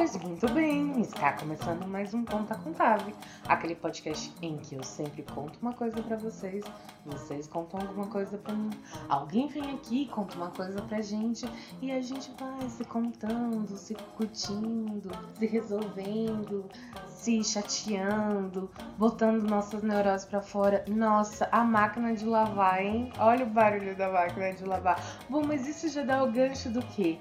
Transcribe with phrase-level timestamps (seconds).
[0.00, 3.14] Pois muito bem, está começando mais um Conta Contável,
[3.46, 6.64] aquele podcast em que eu sempre conto uma coisa pra vocês,
[7.04, 8.70] vocês contam alguma coisa pra mim,
[9.10, 11.46] alguém vem aqui conta uma coisa pra gente
[11.82, 16.64] e a gente vai se contando, se curtindo, se resolvendo,
[17.06, 20.82] se chateando, botando nossas neuroses pra fora.
[20.88, 23.12] Nossa, a máquina de lavar, hein?
[23.18, 24.98] Olha o barulho da máquina de lavar.
[25.28, 27.18] Bom, mas isso já dá o gancho do quê?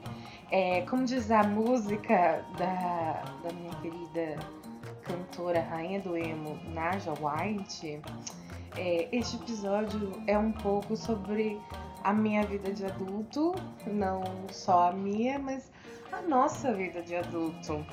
[0.51, 4.35] É, como diz a música da, da minha querida
[5.03, 8.01] cantora, rainha do emo, Naja White,
[8.75, 11.59] é, este episódio é um pouco sobre
[12.03, 13.53] a minha vida de adulto,
[13.85, 15.71] não só a minha, mas
[16.11, 17.85] a nossa vida de adulto.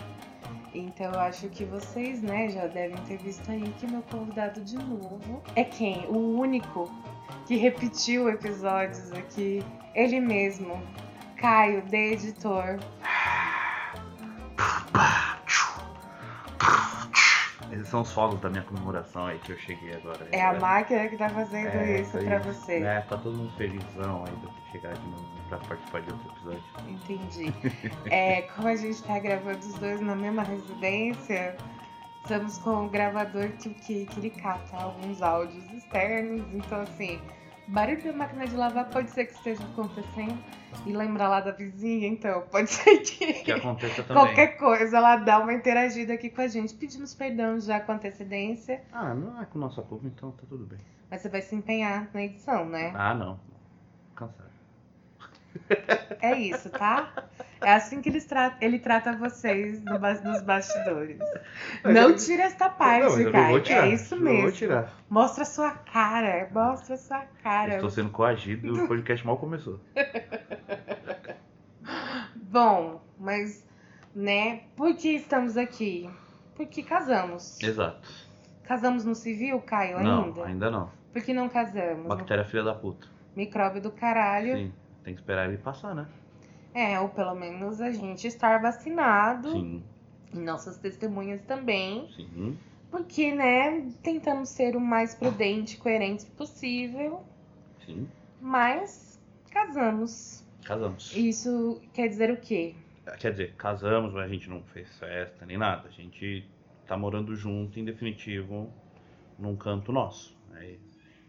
[0.75, 4.77] Então eu acho que vocês, né, já devem ter visto aí que meu convidado de
[4.77, 6.07] novo é quem?
[6.07, 6.91] O único
[7.47, 10.81] que repetiu episódios aqui, ele mesmo,
[11.37, 12.79] Caio, de editor.
[17.73, 20.27] Esses são os fogos da minha comemoração aí que eu cheguei agora.
[20.33, 22.83] É a máquina que tá fazendo É, isso pra você.
[22.83, 26.63] É, tá todo mundo felizão aí ter chegado de novo pra participar de outro episódio.
[26.89, 27.55] Entendi.
[28.11, 31.57] É, como a gente tá gravando os dois na mesma residência,
[32.23, 36.43] estamos com o gravador que, que, que ele capta alguns áudios externos.
[36.55, 37.21] Então, assim,
[37.69, 40.39] barulho da máquina de lavar pode ser que esteja acontecendo.
[40.85, 43.33] E lembra lá da vizinha, então, pode ser que.
[43.45, 44.23] Que aconteça também.
[44.25, 46.75] Qualquer coisa, ela dá uma interagida aqui com a gente.
[46.75, 50.79] Pedimos perdão já com antecedência, Ah, não é com nossa culpa, então tá tudo bem.
[51.11, 52.93] mas você vai se empenhar na edição, né?
[52.95, 53.41] Ah, não.
[54.15, 54.51] Cansado.
[56.21, 57.13] É isso, tá?
[57.61, 61.19] É assim que tra- ele trata vocês no ba- nos bastidores.
[61.83, 63.49] Mas Não eu- tira esta Não, parte, não cara.
[63.49, 63.87] vou tirar.
[63.89, 64.53] É isso eu Não vou mesmo.
[64.53, 64.93] tirar.
[65.09, 66.49] Mostra a sua cara.
[66.53, 67.75] Mostra a sua cara.
[67.77, 69.81] Estou sendo coagido e o podcast mal começou.
[72.37, 73.67] Bom, mas,
[74.15, 74.63] né?
[74.77, 76.09] Por que estamos aqui?
[76.55, 77.61] Porque casamos.
[77.63, 78.09] Exato.
[78.65, 80.45] Casamos no civil, Caio, Não, ainda?
[80.47, 80.91] ainda não.
[81.13, 82.07] Por que não casamos?
[82.07, 83.07] Bactéria filha da puta.
[83.35, 84.57] Micróbio do caralho.
[84.57, 84.73] Sim.
[85.05, 86.07] Tem que esperar ele passar, né?
[86.77, 89.51] É, ou pelo menos a gente estar vacinado.
[89.51, 89.83] Sim,
[90.35, 92.07] E nossas testemunhas também.
[92.15, 92.59] sim.
[92.91, 97.25] Porque, né, tentamos ser o mais prudente e coerente possível,
[97.85, 98.09] Sim.
[98.41, 99.19] mas
[99.51, 100.45] casamos.
[100.65, 101.15] Casamos.
[101.17, 102.75] Isso quer dizer o quê?
[103.19, 105.89] Quer dizer, casamos, mas a gente não fez festa nem nada.
[105.89, 106.47] A gente
[106.87, 108.71] tá morando junto, em definitivo,
[109.39, 110.37] num canto nosso.
[110.55, 110.77] É,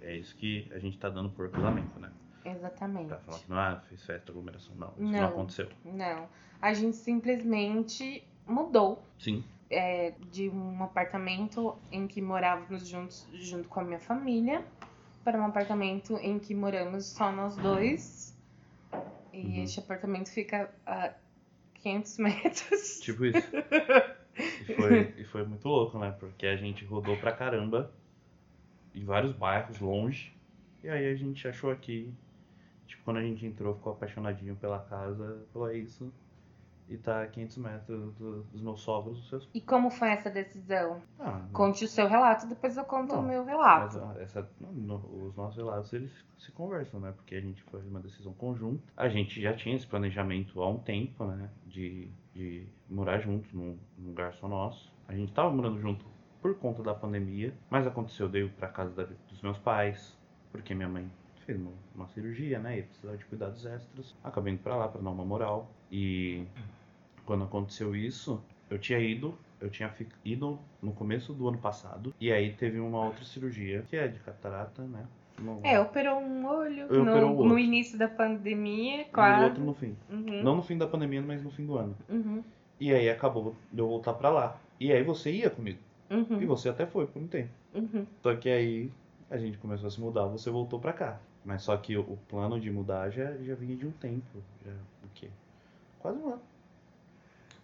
[0.02, 2.12] é isso que a gente tá dando por casamento, né?
[2.52, 3.08] Exatamente.
[3.08, 4.75] Pra falar que não ah, fez festa, aglomeração.
[4.75, 5.28] Não, isso não, Não.
[5.30, 5.69] aconteceu.
[5.84, 6.30] Não.
[6.62, 13.80] A gente simplesmente mudou Sim, é, de um apartamento em que morávamos juntos, junto com
[13.80, 14.66] a minha família,
[15.24, 18.35] para um apartamento em que moramos só nós dois.
[19.34, 19.64] E Uhum.
[19.64, 21.14] este apartamento fica a
[21.75, 23.00] 500 metros.
[23.02, 23.38] tipo isso.
[24.68, 26.16] e, foi, e foi muito louco, né?
[26.19, 27.91] Porque a gente rodou pra caramba
[28.96, 30.34] em vários bairros longe.
[30.84, 32.12] E aí a gente achou aqui.
[33.07, 36.12] Quando a gente entrou, ficou apaixonadinho pela casa, falou, é isso.
[36.90, 39.50] E tá a 500 metros do- dos meus sogros, dos seus.
[39.53, 41.01] E como foi essa decisão?
[41.17, 43.97] Ah, Conte o seu relato, depois eu conto Não, o meu relato.
[44.00, 47.13] ah, essa, no- os nossos relatos eles se conversam, né?
[47.13, 48.84] Porque a gente foi uma decisão conjunta.
[48.97, 51.50] A gente já tinha esse planejamento há um tempo, né?
[51.66, 54.91] De, de morar juntos num, num lugar só nosso.
[55.07, 56.06] A gente tava morando junto
[56.41, 60.17] por conta da pandemia, mas aconteceu, deu pra casa da- dos meus pais,
[60.51, 61.09] porque minha mãe
[61.47, 61.58] fez
[61.96, 62.78] uma, cirurgia, né?
[62.80, 64.13] E precisava de cuidados extras.
[64.24, 65.68] Acabei indo pra lá pra dar uma moral.
[65.91, 66.44] E
[67.25, 69.91] quando aconteceu isso, eu tinha ido eu tinha
[70.24, 74.19] ido no começo do ano passado e aí teve uma outra cirurgia que é de
[74.19, 75.03] catarata, né?
[75.41, 79.44] No, É, operou um olho Eu no, operou no início da pandemia, e o quase.
[79.44, 79.96] outro no fim.
[80.12, 81.96] Uhum, Não no fim da pandemia, mas no fim do ano.
[82.08, 82.44] uhum,
[82.79, 84.58] E aí acabou de eu voltar pra lá.
[84.79, 85.79] E aí você ia comigo.
[86.09, 87.50] E uhum, você até foi por um tempo.
[87.74, 88.06] uhum.
[88.22, 88.91] Só que aí
[89.29, 91.19] a gente começou a se mudar, você voltou pra cá.
[91.47, 94.44] Mas só que o, plano de mudar já, já vinha de um tempo.
[94.66, 95.29] Já, o quê?
[95.99, 96.41] Quase um ano.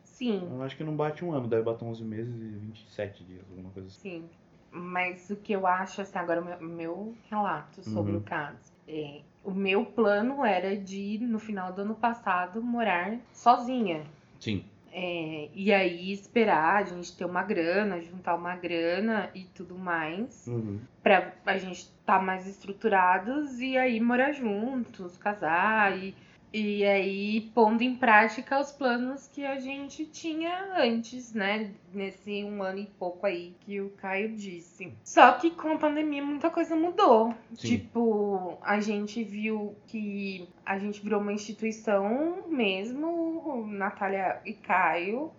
[0.06, 3.44] Sim, Eu acho que não bate um ano, deve bater 11 meses e 27 dias,
[3.50, 4.02] alguma coisa assim.
[4.02, 4.30] sim.
[4.72, 8.18] Mas o que eu acho, assim, agora o meu, meu relato sobre Uhum.
[8.20, 8.74] o caso.
[8.88, 14.04] É, o meu plano era de, no final do ano passado, morar sozinha.
[14.40, 14.64] Sim.
[14.96, 20.46] É, e aí esperar a gente ter uma grana, juntar uma grana e tudo mais.
[20.48, 20.80] Uhum.
[21.02, 26.16] pra a gente estar mais estruturados e aí morar juntos, casar e,
[26.54, 31.72] e aí pondo em prática os planos que a gente tinha antes, né?
[31.92, 34.94] Nesse um ano e pouco aí que o Caio disse.
[35.04, 37.34] Só que com a pandemia muita coisa mudou.
[37.56, 37.68] Sim.
[37.68, 45.32] Tipo, a gente viu que a gente virou uma instituição mesmo, Natália e Caio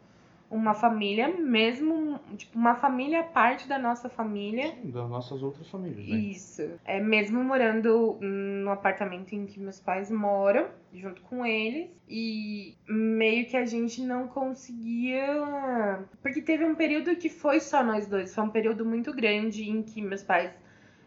[0.56, 4.68] uma família, mesmo, tipo, uma família parte da nossa família.
[4.68, 6.16] Sim, das nossas outras famílias, né?
[6.16, 6.62] Isso.
[6.84, 13.46] É mesmo morando no apartamento em que meus pais moram, junto com eles, e meio
[13.46, 16.04] que a gente não conseguia.
[16.22, 19.82] Porque teve um período que foi só nós dois, foi um período muito grande em
[19.82, 20.52] que meus pais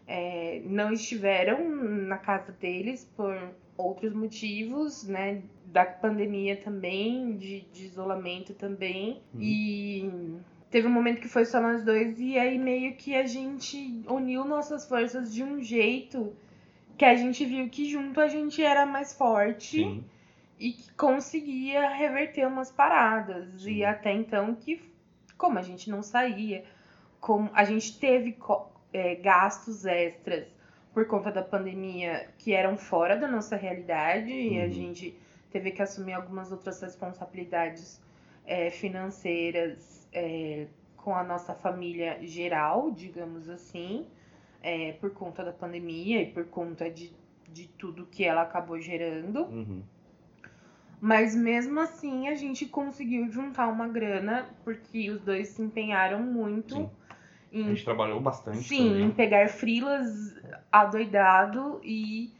[0.06, 3.34] é, não estiveram na casa deles por
[3.78, 5.42] outros motivos, né?
[5.66, 9.22] Da pandemia também, de, de isolamento também.
[9.32, 9.40] Uhum.
[9.40, 10.10] E
[10.70, 14.44] teve um momento que foi só nós dois, e aí meio que a gente uniu
[14.44, 16.34] nossas forças de um jeito
[16.96, 20.04] que a gente viu que junto a gente era mais forte Sim.
[20.58, 23.62] e que conseguia reverter umas paradas.
[23.62, 23.70] Sim.
[23.70, 24.82] E até então que,
[25.36, 26.64] como a gente não saía,
[27.20, 28.36] como a gente teve
[28.92, 30.57] é, gastos extras
[30.98, 34.72] por conta da pandemia que eram fora da nossa realidade e a Uhum.
[34.72, 35.16] gente
[35.48, 38.02] teve que assumir algumas outras responsabilidades
[38.44, 40.66] é, financeiras é,
[40.96, 44.08] com a nossa família geral, digamos assim,
[44.60, 47.12] é, por conta da pandemia e por conta de,
[47.48, 49.44] de tudo que ela acabou gerando.
[49.44, 49.84] Uhum.
[51.00, 56.74] Mas mesmo assim a gente conseguiu juntar uma grana, porque os dois se empenharam muito
[56.74, 56.90] Sim.
[57.52, 59.10] A em, gente trabalhou bastante sim, em também.
[59.12, 60.36] pegar frilas
[60.70, 62.32] adoidado e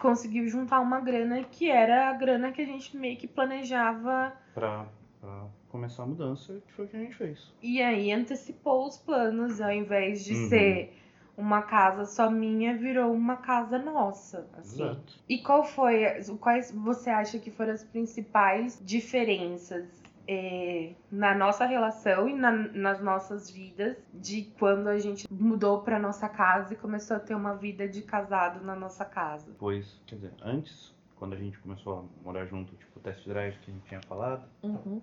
[0.00, 4.86] conseguiu juntar uma grana que era a grana que a gente meio que planejava Pra,
[5.20, 7.52] pra começar a mudança, que foi o que a gente fez.
[7.62, 10.48] e aí antecipou os planos, ao invés de Uhum.
[10.48, 10.92] ser
[11.36, 14.84] uma casa só minha, virou uma casa nossa, assim.
[14.84, 15.14] Exato.
[15.28, 16.04] E qual foi,
[16.40, 23.00] quais você acha que foram as principais diferenças é, na nossa relação e na- nas
[23.02, 27.54] nossas vidas de quando a gente mudou pra nossa casa e começou a ter uma
[27.54, 29.46] vida de casado na nossa casa?
[29.50, 33.56] Depois, quer dizer, antes, quando a gente começou a morar junto, tipo, o test drive
[33.58, 35.00] que a gente tinha falado, Uhum.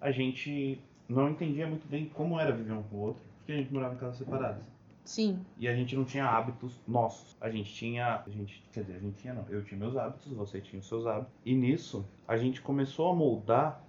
[0.00, 3.56] a gente não entendia muito bem como era viver um com o outro, porque a
[3.56, 4.62] gente morava em casas separadas.
[5.04, 5.44] Sim.
[5.58, 7.36] E a gente não tinha hábitos nossos.
[7.40, 8.22] A gente tinha.
[8.24, 9.44] A gente, quer dizer, a gente tinha não.
[9.48, 11.32] Eu tinha meus hábitos, você tinha os seus hábitos.
[11.44, 13.82] E nisso, a gente começou a moldar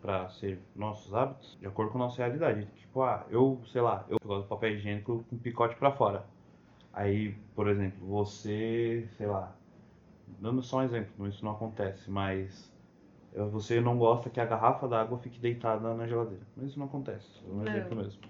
[0.00, 2.66] pra ser nossos hábitos de acordo com a nossa realidade.
[2.76, 6.24] Tipo, ah, eu, sei lá, eu gosto do papel higiênico com picote pra fora.
[6.92, 9.54] Aí, por exemplo, você, sei lá,
[10.40, 12.72] dando só um exemplo, isso não acontece, mas
[13.52, 16.42] você não gosta que a garrafa d'água fique deitada na geladeira.
[16.56, 17.72] Mas isso não acontece, é um Não.
[17.72, 18.20] exemplo mesmo.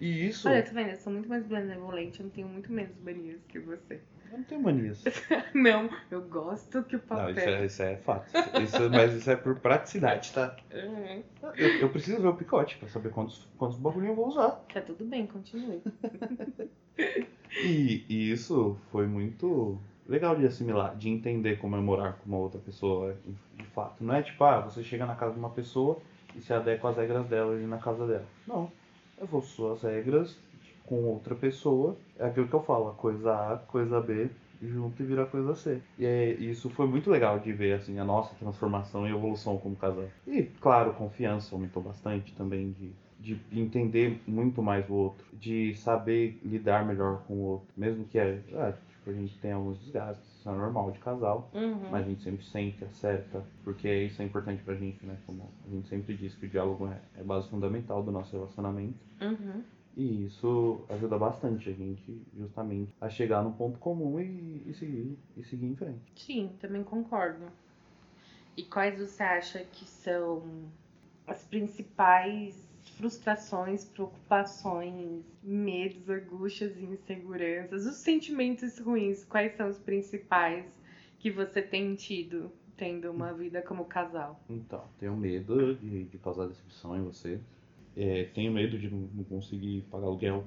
[0.00, 0.48] E isso.
[0.48, 0.90] Olha, tá vendo?
[0.90, 4.02] Eu sou muito mais benevolente, eu não tenho muito menos manias que você.
[4.32, 5.04] Eu não tenho manias.
[5.54, 7.24] Não, eu gosto que o papel.
[7.24, 8.26] Não, isso é, isso é fato.
[8.62, 10.56] Isso- mas isso é por praticidade, tá?
[10.72, 11.22] Uhum.
[11.58, 14.52] Eu, eu preciso ver o picote pra saber quantos, quantos bagulhinhos eu vou usar.
[14.72, 15.82] Tá tudo bem, continue.
[17.64, 22.38] E, e isso foi muito legal de assimilar, de entender como é morar com uma
[22.38, 24.02] outra pessoa, de, de fato.
[24.02, 26.00] Não é tipo, ah, você chega na casa de uma pessoa
[26.34, 28.24] e se adequa às regras dela e na casa dela.
[28.46, 28.72] Não.
[29.20, 30.38] Eu vou suas regras
[30.86, 31.96] com outra pessoa.
[32.18, 34.28] É aquilo que eu falo, a coisa A, coisa B,
[34.62, 35.78] junto e vira coisa C.
[35.98, 39.74] E é- isso foi muito legal de ver, assim, a nossa transformação e evolução como
[39.76, 40.04] casal.
[40.26, 42.90] E, claro, confiança aumentou bastante também de
[43.22, 48.18] de entender muito mais o outro, de saber lidar melhor com o outro, mesmo que
[48.18, 51.88] é, ah, tipo, a gente tem alguns desgastes, isso é normal de casal, Uhum.
[51.88, 55.16] mas a gente sempre sente, acerta, porque isso é importante pra gente, né?
[55.24, 58.96] Como a gente sempre diz que o diálogo é, é base fundamental do nosso relacionamento.
[59.20, 59.62] Uhum.
[59.96, 65.18] E isso ajuda bastante a gente, justamente, a chegar num ponto comum e, e seguir,
[65.36, 66.12] e seguir em frente.
[66.16, 67.46] Sim, também concordo.
[68.56, 70.42] E quais você acha que são
[71.26, 79.24] as principais frustrações, preocupações, medos, angústias e inseguranças, os sentimentos ruins?
[79.24, 80.66] Quais são os principais
[81.18, 84.40] que você tem tido tendo uma vida como casal?
[84.48, 87.40] Então, tenho medo de, de causar decepção em você.
[87.96, 90.44] É, tenho medo de não, conseguir pagar aluguel,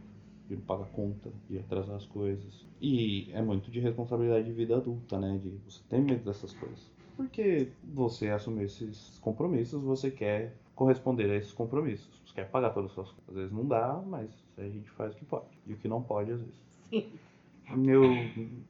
[0.49, 2.65] de não pagar conta, de atrasar as coisas.
[2.81, 5.39] E é muito de responsabilidade de vida adulta, né?
[5.41, 6.91] De você ter medo dessas coisas.
[7.15, 12.21] Porque você assumiu esses compromissos, você quer corresponder a esses compromissos.
[12.25, 13.29] Você quer pagar todas as suas coisas.
[13.29, 15.45] Às vezes não dá, mas a gente faz o que pode.
[15.65, 16.65] E o que não pode, às vezes.
[16.89, 17.05] Sim.
[17.87, 18.03] Eu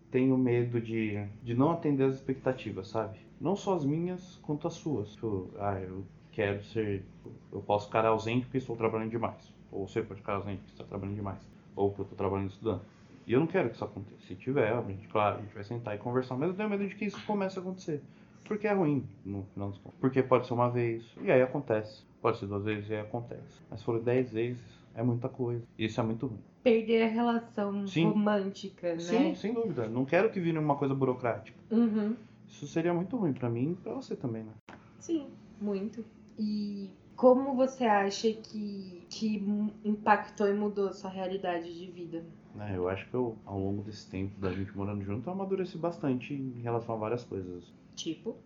[0.10, 3.18] tenho medo de, de não atender as expectativas, sabe?
[3.42, 5.14] Não só as minhas, quanto as suas.
[5.14, 6.06] Tipo, ah, eu
[6.36, 7.04] quero ser.
[7.52, 9.54] Eu posso ficar ausente porque estou trabalhando demais.
[9.72, 11.40] Ou você pode ficar ausente porque está trabalhando demais.
[11.76, 12.82] Ou porque eu estou trabalhando e estudando.
[13.26, 14.22] E eu não quero que isso aconteça.
[14.28, 16.36] Se tiver, a gente, claro, a gente vai sentar e conversar.
[16.36, 18.02] Mas eu tenho medo de que isso comece a acontecer.
[18.44, 19.98] Porque é ruim, no final dos contos.
[20.00, 22.04] Porque pode ser uma vez, e aí acontece.
[22.22, 23.62] Pode ser duas vezes, e aí acontece.
[23.70, 24.62] Mas se for dez vezes,
[24.94, 25.64] é muita coisa.
[25.78, 26.40] E isso é muito ruim.
[26.64, 28.10] Perder a relação Sim.
[28.10, 29.00] romântica, né?
[29.00, 29.88] Sim, sem dúvida.
[29.88, 31.58] Não quero que vire uma coisa burocrática.
[31.72, 32.16] Uhum.
[32.48, 34.54] Isso seria muito ruim pra mim e pra você também, né?
[35.00, 35.28] Sim,
[35.60, 36.06] muito.
[36.38, 39.44] E como você acha que, que
[39.84, 42.26] impactou e mudou a sua realidade de vida?
[42.60, 45.78] É, eu acho que eu, ao longo desse tempo da gente morando junto, eu amadureci
[45.78, 47.74] bastante em relação a várias coisas.
[47.96, 48.38] Tipo?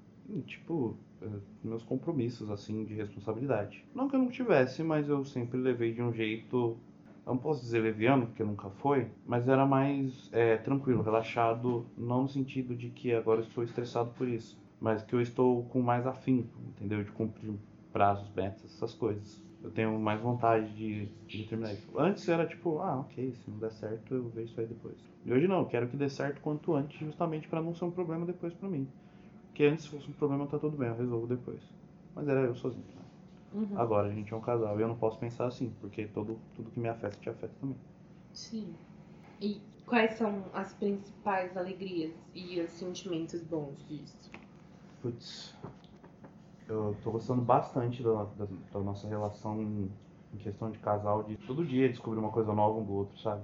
[0.45, 3.83] Tipo, eh, meus compromissos, assim, de responsabilidade.
[3.95, 6.77] Não que eu não tivesse, mas eu sempre levei de um jeito
[7.29, 12.23] eu não posso dizer leviano, porque nunca foi, mas era mais é, tranquilo, relaxado, não
[12.23, 16.07] no sentido de que agora estou estressado por isso, mas que eu estou com mais
[16.07, 17.03] afinco, entendeu?
[17.03, 17.53] De cumprir
[17.91, 19.41] prazos, metas, essas coisas.
[19.61, 21.99] Eu tenho mais vontade de, de terminar isso.
[21.99, 24.95] Antes era tipo, ah, ok, se não der certo eu vejo isso aí depois.
[25.25, 27.91] E hoje não, eu quero que dê certo quanto antes, justamente para não ser um
[27.91, 28.87] problema depois para mim.
[29.47, 31.61] Porque antes se fosse um problema tá tudo bem, eu resolvo depois.
[32.15, 32.85] Mas era eu sozinho.
[32.95, 33.01] Né?
[33.53, 33.79] Uhum.
[33.79, 36.71] Agora a gente é um casal e eu não posso pensar assim, porque todo, tudo
[36.71, 37.77] que me afeta te afeta também.
[38.31, 38.73] Sim.
[39.41, 44.31] E quais são as principais alegrias e os sentimentos bons disso?
[45.01, 45.57] Putz,
[46.69, 49.91] eu tô gostando bastante da, da, da nossa relação em,
[50.33, 53.41] em, questão de casal, de todo dia descobrir uma coisa nova um do outro, sabe?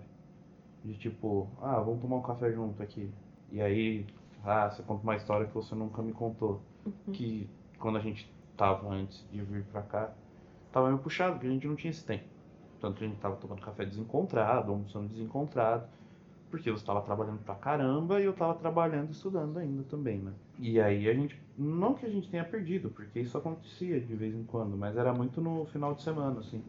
[0.83, 3.11] De tipo, ah, vamos tomar um café junto aqui.
[3.51, 4.05] E aí,
[4.43, 6.61] ah, você conta uma história que você nunca me contou.
[6.85, 7.13] Uhum.
[7.13, 10.13] Que quando a gente tava antes de vir pra cá,
[10.71, 12.25] tava meio puxado, porque a gente não tinha esse tempo.
[12.79, 15.87] Tanto que a gente tava tomando café desencontrado, almoçando desencontrado,
[16.49, 20.31] porque eu estava trabalhando pra caramba e eu estava trabalhando e estudando ainda também, né?
[20.59, 24.33] E aí a gente, não que a gente tenha perdido, porque isso acontecia de vez
[24.33, 26.63] em quando, mas era muito no final de semana, assim.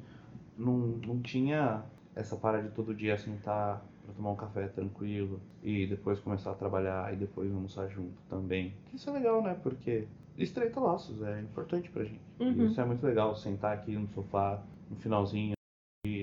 [0.58, 5.86] Não, não tinha essa para de todo dia sentar para tomar um café tranquilo e
[5.86, 8.72] depois começar a trabalhar e depois almoçar junto também.
[8.94, 9.56] Isso é legal, né?
[9.62, 10.06] Porque
[10.38, 12.20] estreita laços, é importante pra gente.
[12.38, 12.66] Uhum.
[12.66, 15.55] Isso é muito legal, sentar aqui no sofá, no finalzinho,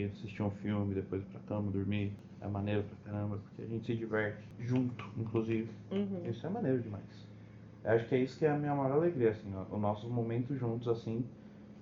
[0.06, 2.14] assistir um filme, depois ir pra cama, dormir.
[2.42, 5.70] É maneiro pra caramba, porque a gente se diverte junto, inclusive.
[5.92, 6.30] Uhum.
[6.30, 7.28] Isso é maneiro demais.
[7.84, 10.10] Eu acho que é isso que é a minha maior alegria, assim, ó, os nossos
[10.10, 11.26] momentos juntos, assim,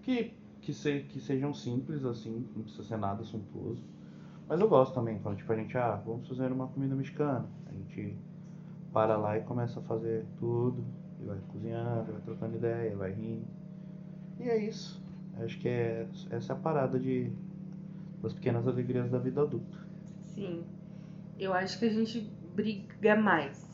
[0.03, 3.83] que, que, se, que sejam simples, assim, não precisa ser nada suntuoso.
[4.47, 7.47] Mas eu gosto também, quando tipo, a gente, ah, vamos fazer uma comida mexicana.
[7.67, 8.15] A gente
[8.91, 10.83] para lá e começa a fazer tudo,
[11.21, 13.45] e vai cozinhando, vai trocando ideia, vai rindo.
[14.39, 15.01] E é isso.
[15.39, 17.31] Acho que é, essa é a parada de,
[18.21, 19.77] das pequenas alegrias da vida adulta.
[20.23, 20.63] Sim.
[21.39, 22.21] Eu acho que a gente
[22.55, 23.71] briga mais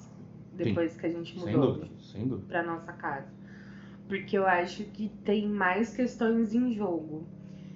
[0.53, 0.99] depois Sim.
[0.99, 2.47] que a gente mudou sem dúvida, sem dúvida.
[2.47, 3.31] pra nossa casa.
[4.07, 7.27] Porque eu acho que tem mais questões em jogo.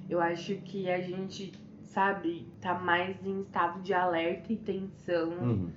[0.10, 5.70] Eu acho que a gente, sabe, tá mais em estado de alerta e tensão uhum.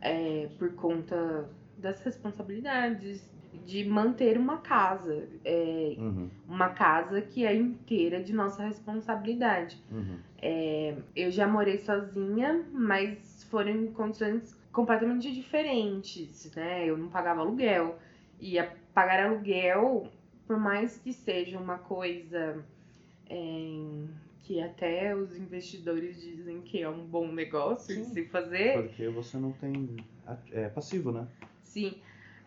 [0.00, 3.29] é, por conta das responsabilidades,
[3.64, 5.28] de manter uma casa.
[5.44, 6.28] É, uhum.
[6.48, 9.82] Uma casa que é inteira de nossa responsabilidade.
[9.90, 10.18] Uhum.
[10.40, 16.86] É, eu já morei sozinha, mas foram em condições completamente diferentes, né?
[16.86, 17.98] Eu não pagava aluguel.
[18.40, 18.56] E
[18.94, 20.08] pagar aluguel,
[20.46, 22.64] por mais que seja uma coisa
[23.28, 24.04] é,
[24.42, 28.82] que até os investidores dizem que é um bom negócio Sim, de se fazer.
[28.82, 29.96] Porque você não tem.
[30.52, 31.26] É passivo, né?
[31.62, 31.94] Sim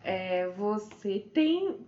[0.04, 1.80] é, você tem.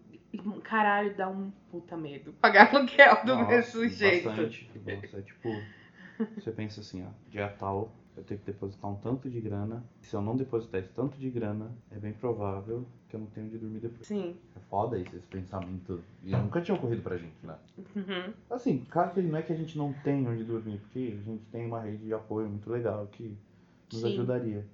[0.64, 2.32] Caralho, dá um puta medo.
[2.40, 4.28] Pagar aluguel do Nossa, mesmo jeito.
[4.28, 4.70] Bastante.
[4.84, 5.48] Nossa, é tipo.
[6.34, 9.84] Você pensa assim, ó, dia tal, eu tenho que depositar um tanto de grana.
[10.00, 13.46] Se eu não depositar esse tanto de grana, é bem provável que eu não tenha
[13.46, 14.06] onde dormir depois.
[14.06, 14.34] Sim.
[14.56, 16.02] É foda esse, esse pensamento.
[16.24, 17.54] E nunca tinha ocorrido pra gente, né?
[17.94, 18.32] Uhum.
[18.50, 21.44] Assim, claro que não é que a gente não tem onde dormir, porque a gente
[21.52, 23.36] tem uma rede de apoio muito legal que
[23.92, 24.14] nos Sim.
[24.14, 24.66] ajudaria.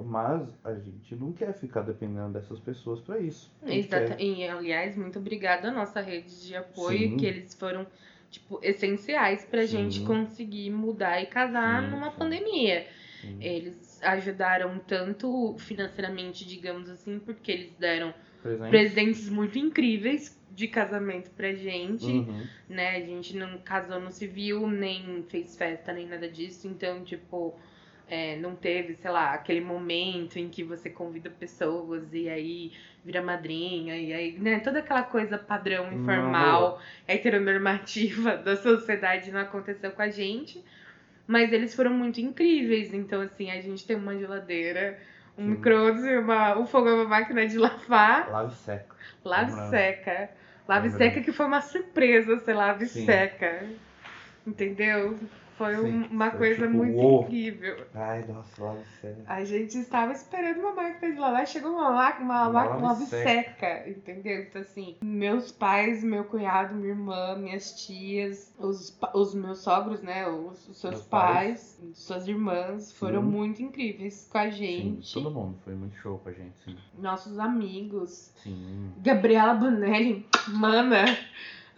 [0.00, 3.52] Mas a gente não quer ficar dependendo dessas pessoas para isso.
[3.66, 4.16] Exato.
[4.16, 4.20] Quer...
[4.20, 7.16] E, aliás, muito obrigada à nossa rede de apoio, Sim.
[7.18, 7.86] que eles foram
[8.30, 9.90] tipo essenciais pra Sim.
[9.90, 12.86] gente conseguir mudar e casar Sim, numa pandemia.
[13.40, 21.30] Eles ajudaram tanto financeiramente, digamos assim, porque eles deram presentes, presentes muito incríveis de casamento
[21.30, 22.46] pra gente, uhum.
[22.68, 22.96] né?
[22.96, 26.66] A gente não casou no civil, nem fez festa, nem nada disso.
[26.66, 27.54] Então, tipo,
[28.12, 32.70] é, não teve, sei lá, aquele momento em que você convida pessoas e aí
[33.02, 36.78] vira madrinha, e aí, né, toda aquela coisa padrão, informal, não.
[37.08, 40.62] heteronormativa da sociedade não aconteceu com a gente.
[41.26, 42.92] Mas eles foram muito incríveis.
[42.92, 44.98] Então, assim, a gente tem uma geladeira,
[45.38, 48.30] um micro-ondas e uma, um fogão, uma máquina de lavar.
[48.30, 48.94] Lave seca.
[49.24, 50.30] Lave seca.
[50.68, 53.06] Lave seca que foi uma surpresa ser lave Sim.
[53.06, 53.64] seca.
[54.46, 55.18] Entendeu?
[55.56, 57.22] Foi Sim, uma foi coisa tipo, muito uou.
[57.22, 57.86] incrível.
[57.94, 59.22] Ai, nossa, lava sério.
[59.26, 63.88] A gente estava esperando uma máquina de lavar, chegou uma máquina, uma, uma, lave seca,
[63.88, 64.42] entendeu?
[64.42, 70.26] Então, assim, meus pais, meu cunhado, minha irmã, minhas tias, os, os meus sogros, né?
[70.26, 73.28] Os, os seus pais, pais, suas irmãs, foram sim.
[73.28, 75.06] muito incríveis com a gente.
[75.06, 76.76] Sim, todo mundo foi muito show com a gente, sim.
[76.98, 78.32] Nossos amigos.
[78.36, 78.92] Sim.
[78.98, 81.04] Gabriela Bonelli, mana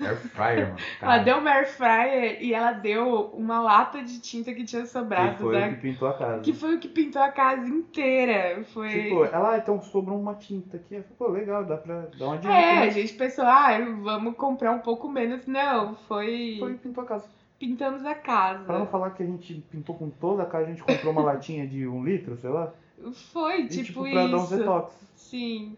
[0.00, 0.78] Air fryer, mano.
[1.00, 4.82] Ela Cara, deu uma air fryer e ela deu uma lata de tinta que tinha
[4.82, 5.66] que sobrado foi da...
[5.66, 6.40] o que pintou a casa.
[6.42, 8.64] que foi o que pintou a casa inteira.
[8.64, 8.88] Foi.
[8.88, 11.00] Tipo, ela, ah, então sobrou uma tinta aqui.
[11.16, 12.52] Pô, legal, dá pra dar uma dica.
[12.52, 12.90] é, a né?
[12.90, 15.46] gente pensou, ah, vamos comprar um pouco menos.
[15.46, 16.56] Não, foi.
[16.58, 17.28] Foi e pintou a casa.
[17.58, 18.64] Pintamos a casa.
[18.64, 21.22] Pra não falar que a gente pintou com toda a casa, a gente comprou uma
[21.24, 22.72] latinha de um litro, sei lá.
[23.32, 24.56] Foi, E, tipo, tipo, pra dar uns isso.
[24.58, 25.12] detox.
[25.14, 25.76] Sim.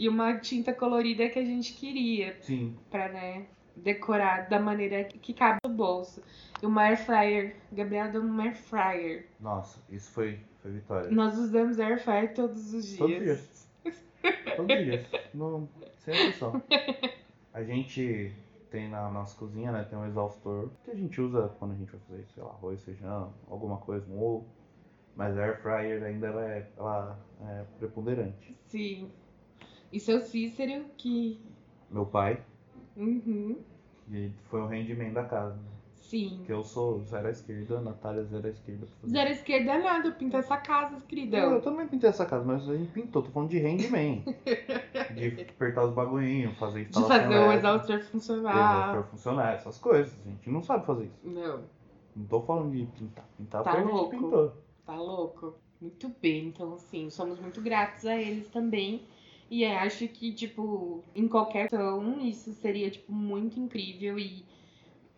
[0.00, 2.74] E uma tinta colorida que a gente queria, Sim.
[2.90, 3.44] pra, né,
[3.76, 6.22] decorar da maneira que cabe no bolso.
[6.62, 7.56] E uma air fryer.
[7.70, 9.26] Gabriela deu uma air fryer.
[9.38, 11.10] Nossa, isso foi, foi vitória.
[11.10, 12.98] Nós usamos air fryer todos os dias.
[12.98, 13.68] Todos os dias.
[14.56, 15.06] Todos os dias.
[15.34, 16.62] Não, sem exceção.
[17.52, 18.34] A gente
[18.70, 19.84] tem na nossa cozinha, né?
[19.84, 22.82] Tem um exaustor que a gente usa quando a gente vai fazer, sei lá, arroz,
[22.82, 24.46] feijão, alguma coisa, um ovo.
[25.14, 28.56] Mas a air fryer ainda ela é, ela é preponderante.
[28.64, 29.10] Sim.
[29.92, 31.40] E seu Cícero, que.
[31.90, 32.42] Meu pai,
[32.96, 33.56] Uhum.
[34.10, 35.58] ele foi o rendimento da casa.
[35.94, 36.36] Sim.
[36.38, 38.86] Porque eu sou zero à esquerda, a Natália zero à esquerda.
[39.08, 41.60] Zero esquerda é nada, pintar essa casa, Não, eu queridão.
[41.60, 44.24] também pintei essa casa, mas a gente pintou, tô falando de rendimento.
[45.14, 49.04] de apertar os bagulhinhos, fazer De instalação fazer o exaustor exaustor funcionar.
[49.04, 50.12] funcionar, essas coisas.
[50.26, 51.18] A gente não sabe fazer isso.
[51.22, 51.62] Não,
[52.16, 53.28] Não tô falando de pintar.
[53.38, 54.10] Pintar Tá porque a louco.
[54.12, 54.52] gente pintou.
[54.84, 55.54] tá louco?
[55.80, 59.02] Muito bem, então assim, somos muito gratos a eles também.
[59.50, 64.44] E é, acho que, tipo, em qualquer ação, isso seria, tipo, muito incrível e,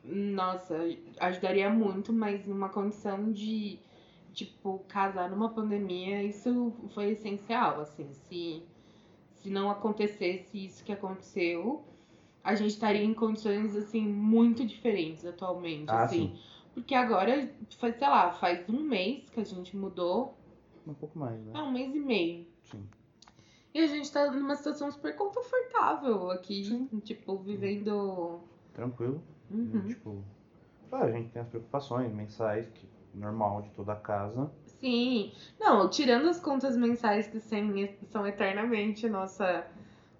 [0.04, 0.74] nossa,
[1.20, 3.78] ajudaria muito, mas numa condição de,
[4.32, 8.62] tipo, casar numa pandemia, isso foi essencial, assim, se,
[9.34, 11.84] se não acontecesse isso que aconteceu,
[12.42, 16.28] a gente estaria em condições, assim, muito diferentes atualmente, Ah, assim.
[16.28, 16.38] sim.
[16.74, 20.34] Porque agora, faz, sei lá, faz um mês que a gente mudou,
[20.86, 21.52] Um pouco mais, né?
[21.54, 22.46] é um mês e meio.
[22.62, 22.82] Sim.
[23.74, 26.88] E a gente tá numa situação super confortável aqui, Sim.
[27.04, 28.40] tipo, vivendo.
[28.74, 29.22] Tranquilo.
[29.50, 29.86] Uhum.
[29.86, 30.22] Tipo,
[30.90, 34.50] claro, a gente tem as preocupações mensais, que normal de toda a casa.
[34.80, 35.32] Sim.
[35.60, 37.40] Não, tirando as contas mensais que
[38.10, 39.66] são eternamente nossa,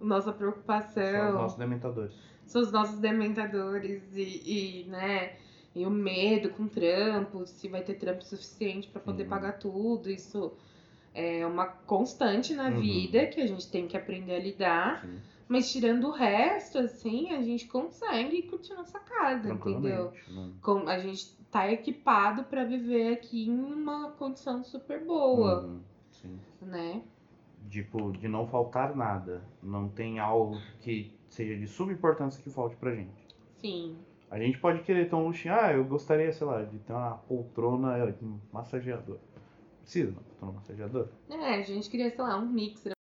[0.01, 2.15] nossa São preocupação, os nossos dementadores.
[2.47, 5.37] são os nossos dementadores e, e, né,
[5.75, 9.31] e o medo com trampo, se vai ter trampo suficiente pra poder Sim.
[9.31, 10.53] pagar tudo, isso
[11.15, 12.81] é uma constante na Uhum.
[12.81, 15.03] vida que a gente tem que aprender a lidar.
[15.03, 20.11] Sim, Mas tirando o resto, assim, a gente consegue curtir nossa casa, entendeu?
[20.29, 20.53] Não...
[20.63, 26.39] Com, a gente tá equipado pra viver aqui em uma condição super boa, Uhum, Sim.
[26.63, 27.03] né?
[27.69, 29.43] Tipo, de não faltar nada.
[29.63, 33.27] Não tem algo que seja de subimportância que falte pra gente.
[33.59, 33.97] Sim.
[34.31, 35.55] A gente pode querer ter um luxinho.
[35.55, 39.19] Ah, eu gostaria, sei lá, de ter uma poltrona eh, de massageador.
[39.83, 41.11] Precisa de uma poltrona massageadora?
[41.31, 42.93] É, a gente queria, sei lá, um mixer.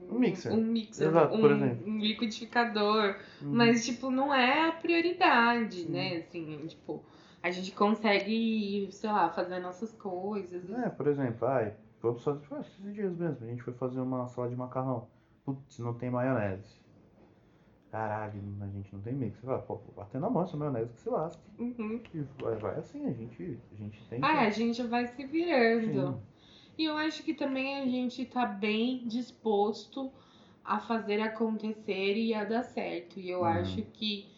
[0.00, 0.52] Um mixer.
[0.52, 1.86] Um mixer, Exato, um, por exemplo.
[1.88, 3.16] um liquidificador.
[3.42, 3.52] Uhum.
[3.52, 6.16] Mas, tipo, não é a prioridade, né?
[6.18, 7.02] Assim, tipo,
[7.42, 10.70] a gente consegue, sei lá, fazer nossas coisas.
[10.70, 14.26] É, por exemplo, ai, vamos fazer, tipo, esses dias mesmo, a gente foi fazer uma
[14.28, 15.08] salada de macarrão.
[15.44, 16.78] Putz, não tem maionese.
[17.90, 19.38] Caralho, a gente não tem mix.
[19.38, 21.42] Você fala, pô, vou bater na mão essa maionese que se lasca.
[21.58, 22.02] Uhum.
[22.14, 26.12] E vai, vai assim, a gente, a gente tem Ah, a gente vai se virando.
[26.12, 26.20] Sim.
[26.78, 30.12] E eu acho que também a gente tá bem disposto
[30.64, 33.18] a fazer acontecer e a dar certo.
[33.18, 33.46] E eu Uhum.
[33.46, 34.28] acho que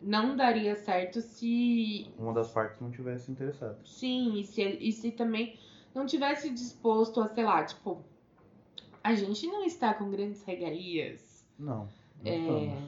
[0.00, 2.06] não daria certo se.
[2.16, 3.78] Uma das partes não tivesse interessado.
[3.84, 5.58] Sim, e se, e se também
[5.94, 8.02] não tivesse disposto a, sei lá, tipo.
[9.02, 11.44] A gente não está com grandes regalias.
[11.58, 11.88] Não.
[12.22, 12.78] não É,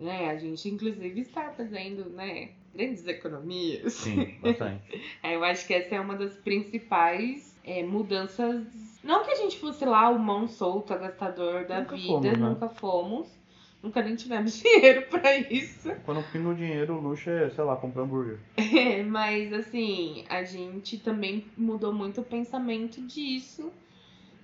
[0.00, 3.92] né, a gente, inclusive, está fazendo né, grandes economias.
[3.94, 4.82] Sim, bastante.
[5.22, 8.64] É, eu acho que essa é uma das principais é, mudanças.
[9.02, 12.48] Não que a gente fosse lá o mão solta, gastador da Nunca vida, fomos, né?
[12.48, 13.40] nunca fomos.
[13.82, 15.90] Nunca nem tivemos dinheiro pra isso.
[16.04, 18.38] Quando pinga o dinheiro, o luxo é, sei lá, comprar hambúrguer.
[18.56, 23.72] É, mas assim, a gente também mudou muito o pensamento disso.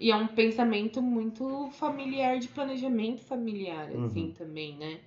[0.01, 4.33] E é um pensamento muito familiar, de planejamento familiar, assim, Uhum.
[4.37, 4.99] também, né?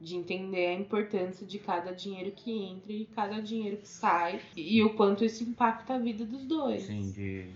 [0.00, 4.40] De entender a importância de cada dinheiro que entra e cada dinheiro que sai.
[4.56, 6.82] E o quanto isso impacta a vida dos dois.
[6.84, 7.50] Sim, de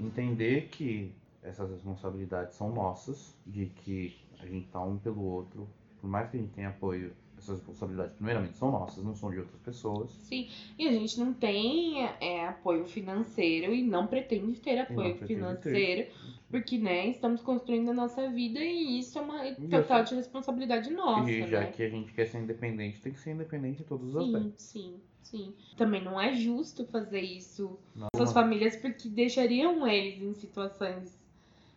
[0.00, 5.68] entender que essas responsabilidades são nossas, de que a gente tá um pelo outro,
[6.00, 9.38] por mais que a gente tenha apoio, essas responsabilidades primeiramente são nossas, não são de
[9.38, 10.10] outras pessoas.
[10.10, 10.48] Sim,
[10.78, 16.10] e a gente não tem é, apoio financeiro e não pretende ter apoio financeiro,
[16.50, 21.30] porque, né, estamos construindo a nossa vida e isso é uma total de responsabilidade nossa,
[21.30, 21.66] e já né?
[21.66, 24.64] que a gente quer ser independente, tem que ser independente em todos os Sim, aspectos.
[24.64, 25.54] sim, sim.
[25.76, 31.16] Também não é justo fazer isso Não, com as famílias porque deixariam eles em situações.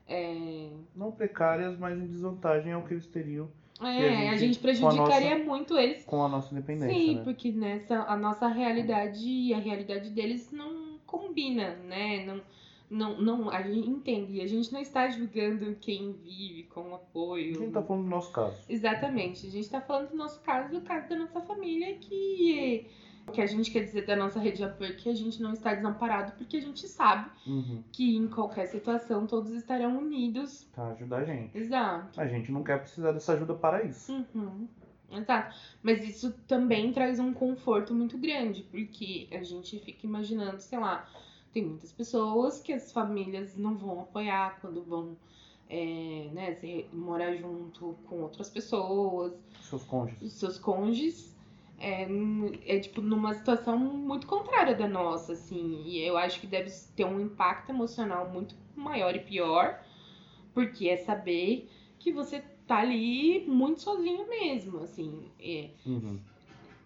[0.08, 3.50] é, não precárias, mas em desvantagem ao que eles teriam
[3.82, 6.04] É, a gente- gente com a prejudicaria muito eles.
[6.06, 7.22] Com a nossa independência, Sim, né?
[7.24, 12.26] porque nessa a nossa realidade e a realidade deles não combina, né?
[12.26, 12.42] Não,
[12.90, 14.42] não, não, a gente entende.
[14.42, 17.56] A gente não está julgando quem vive com A apoio.
[17.58, 18.58] gente tá falando do nosso caso.
[18.70, 19.48] Exatamente.
[19.48, 22.86] A gente está falando do nosso caso, do caso da nossa família, que
[23.28, 25.42] o que a gente quer dizer da nossa rede de apoio é que a gente
[25.42, 27.84] não está desamparado, porque a gente sabe Uhum.
[27.92, 30.68] que em qualquer situação todos estarão unidos.
[30.74, 31.58] Pra ajudar a gente.
[31.58, 32.20] Exato.
[32.20, 34.12] A gente não quer precisar dessa ajuda para isso.
[34.36, 34.68] Uhum.
[35.12, 35.56] Exato.
[35.84, 41.06] Mas isso também traz um conforto muito grande, porque a gente fica imaginando, sei lá,
[41.54, 45.18] tem muitas pessoas que as famílias não vão apoiar quando vão
[45.70, 46.58] é, né,
[46.94, 50.34] morar junto com outras pessoas, Seus cônjuges.
[50.34, 51.31] seus cônjuges.
[51.82, 52.08] É,
[52.66, 55.82] é tipo numa situação muito contrária da nossa, assim.
[55.86, 59.84] E eu acho que deve ter um impacto emocional muito maior e pior,
[60.54, 65.24] porque é saber que você tá ali muito sozinho mesmo, assim.
[65.40, 66.20] É, Uhum.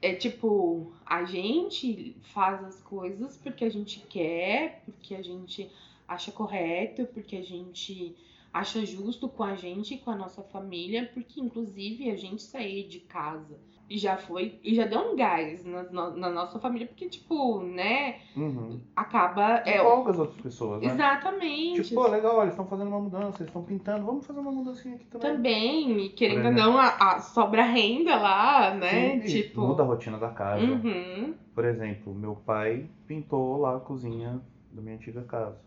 [0.01, 5.69] é tipo, a gente faz as coisas porque a gente quer, porque a gente
[6.07, 8.15] acha correto, porque a gente
[8.53, 12.87] acha justo com a gente e com a nossa família, porque inclusive a gente sair
[12.87, 16.87] de casa e já foi, e já deu um gás na, na- na nossa família,
[16.87, 18.79] porque tipo, né, Uhum.
[18.95, 19.61] acaba.
[19.65, 20.87] É, Empolga as outras pessoas, né?
[20.87, 21.83] exatamente.
[21.83, 24.95] Tipo, pô, legal, eles estão fazendo uma mudança, eles estão pintando, vamos fazer uma mudancinha
[24.95, 25.31] aqui também.
[25.35, 29.19] Também, e querendo ou não, a, a sobra renda lá, né?
[29.21, 29.61] Sim, tipo.
[29.61, 30.63] Muda a rotina da casa.
[30.65, 31.33] Uhum.
[31.53, 35.57] Por exemplo, meu pai pintou lá a cozinha da minha antiga casa.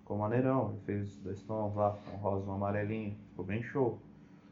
[0.00, 3.98] Ficou maneirão, ele fez dois tons lá, um rosa, um amarelinho, ficou bem show.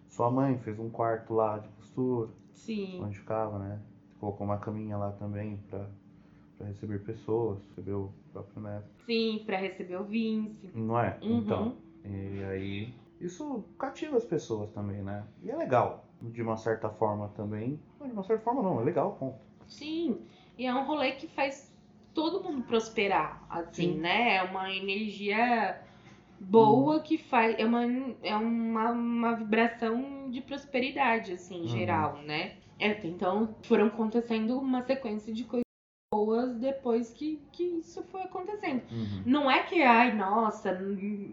[0.09, 2.29] Sua mãe fez um quarto lá de costura,
[2.61, 3.03] Sim.
[3.03, 3.81] onde ficava, né?
[4.19, 5.87] Colocou uma caminha lá também pra,
[6.59, 8.87] pra receber pessoas, recebeu o próprio neto.
[9.07, 10.71] Sim, pra receber o Vince.
[10.75, 11.19] Não é?
[11.23, 11.39] Uhum.
[11.39, 15.25] Então, e aí, isso cativa as pessoas também, né?
[15.43, 17.81] E é legal, de uma certa forma também.
[17.99, 19.39] Não, de uma certa forma não, é legal, ponto.
[19.67, 20.21] Sim.
[20.59, 21.75] E é um rolê que faz
[22.13, 24.01] todo mundo prosperar, assim, Sim.
[24.01, 24.37] né?
[24.37, 25.81] É uma energia
[26.41, 27.55] boa que faz.
[27.59, 27.85] É uma,
[28.23, 31.69] é uma, uma vibração de prosperidade, assim, em Uhum.
[31.69, 32.57] geral, né?
[32.79, 35.65] É, então foram acontecendo uma sequência de coisas
[36.25, 38.83] boas depois que, que isso foi acontecendo.
[38.91, 39.23] Uhum.
[39.25, 40.71] Não é que, ai, nossa,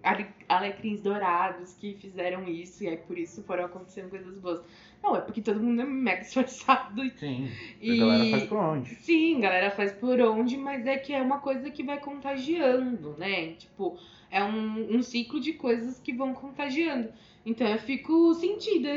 [0.03, 4.61] ale- alecrins dourados que fizeram isso e aí por isso foram acontecendo coisas boas.
[5.03, 7.49] Não, é porque todo mundo é mega esforçado e Sim,
[7.81, 8.95] E- a galera faz por onde?
[8.95, 13.53] Sim, galera faz por onde, mas é que é uma coisa que vai contagiando, né?
[13.53, 13.97] Tipo,
[14.31, 17.09] é um, um ciclo de coisas que vão contagiando.
[17.45, 18.89] Então eu fico sentida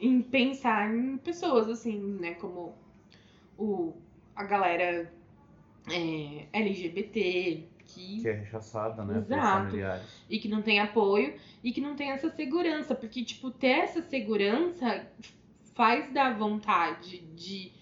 [0.00, 2.34] em pensar em pessoas assim, né?
[2.34, 2.74] Como
[3.56, 3.92] o,
[4.36, 5.10] a galera
[5.90, 9.18] é, LGBT, que, Que é rechaçada, né?
[9.18, 9.66] Exato.
[9.66, 10.24] familiares.
[10.28, 12.94] e que não tem apoio e que não tem essa segurança.
[12.94, 15.06] Porque, tipo, ter essa segurança
[15.74, 17.72] faz dar vontade de,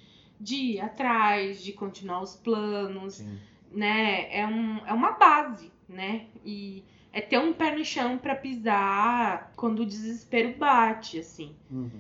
[0.41, 3.39] de ir atrás, de continuar os planos, Sim.
[3.73, 4.29] né?
[4.31, 6.27] É, um, é uma base, né?
[6.45, 11.57] E é ter um pé no chão pra pisar quando o desespero bate, assim.
[11.71, 11.91] Uhum.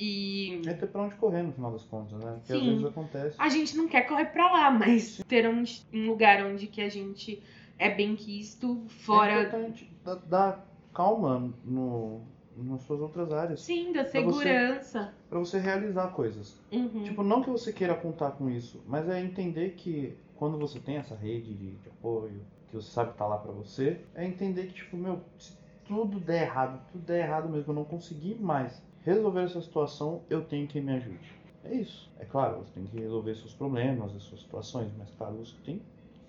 [0.00, 2.38] E É ter pra onde correr no final das contas, né?
[2.46, 2.68] Que às Sim.
[2.70, 3.34] vezes acontece.
[3.36, 6.88] a gente não quer correr pra lá, mas ter um, um lugar onde que a
[6.88, 7.42] gente
[7.78, 12.20] é bem quisto, É fora, importante dar, dar calma no,
[12.56, 13.60] nas suas outras áreas.
[13.60, 14.10] sim, da Pra você-
[14.42, 15.14] segurança.
[15.28, 16.60] Pra você realizar coisas.
[16.70, 17.02] Uhum.
[17.02, 20.96] Tipo, não que você queira contar com isso, mas é entender que quando você tem
[20.96, 24.74] essa rede de, de apoio, que você sabe estar lá pra você, é entender que,
[24.74, 29.42] tipo, meu, se tudo der errado, tudo der errado mesmo, eu não conseguir mais resolver
[29.42, 31.38] essa situação, eu tenho quem me ajude.
[31.64, 32.10] É isso.
[32.18, 35.80] É claro, você tem que resolver seus problemas, as suas situações, mas claro, você tem.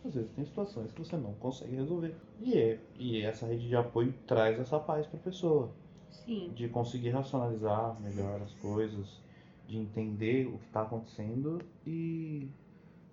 [0.05, 2.15] Às vezes tem situações que você não consegue resolver.
[2.39, 5.69] E, é, e essa rede de apoio traz essa paz pra pessoa
[6.09, 6.51] Sim.
[6.55, 9.19] de conseguir racionalizar melhor as coisas,
[9.67, 12.49] de entender o que está acontecendo e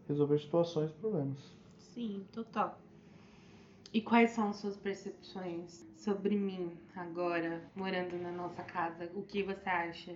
[0.08, 1.38] resolver situações e problemas.
[1.76, 2.78] Sim, total.
[3.96, 9.10] E quais são as suas percepções sobre mim agora, morando na nossa casa?
[9.14, 10.14] O que você acha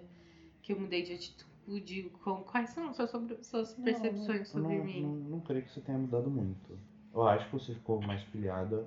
[0.61, 2.13] que eu mudei de atitude?
[2.23, 2.43] Com...
[2.43, 3.43] Quais são as suas, sobre...
[3.43, 5.03] suas percepções sobre não, mim?
[5.03, 6.79] Não, não creio que você tenha mudado muito.
[7.15, 8.87] Eu acho que você ficou mais pilhada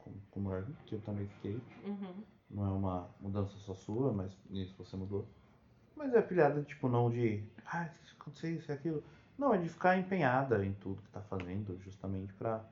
[0.00, 1.58] com, o Mervin, que eu também fiquei.
[1.86, 2.22] Uhum.
[2.50, 5.26] Não é uma mudança só sua, mas nisso você mudou.
[5.96, 7.42] Mas é pilhada, tipo, não de.
[7.72, 9.02] Ah, isso aconteceu isso e aquilo.
[9.38, 12.62] Não, é de ficar empenhada em tudo que tá fazendo, justamente pra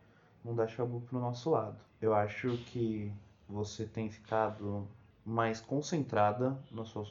[0.45, 1.79] não dar chabu pro nosso lado.
[2.01, 3.13] Eu acho que
[3.49, 4.87] você tem ficado
[5.25, 6.59] mais concentrada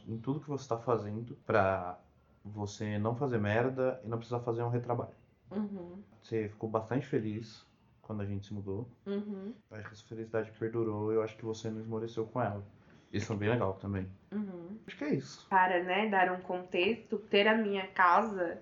[0.08, 1.98] em tudo que você tá fazendo pra
[2.46, 5.16] você não fazer merda e não precisar fazer um retrabalho.
[5.50, 6.04] Uhum.
[6.22, 7.66] Você ficou bastante feliz
[8.02, 8.88] quando a gente se mudou.
[9.06, 9.54] Uhum.
[9.72, 12.64] Acho que essa felicidade perdurou e eu acho que você não esmoreceu com ela.
[13.12, 14.08] Isso é bem legal também.
[14.32, 14.78] Uhum.
[14.86, 15.48] Acho que é isso.
[15.48, 18.62] Para, né, dar um contexto, ter a minha casa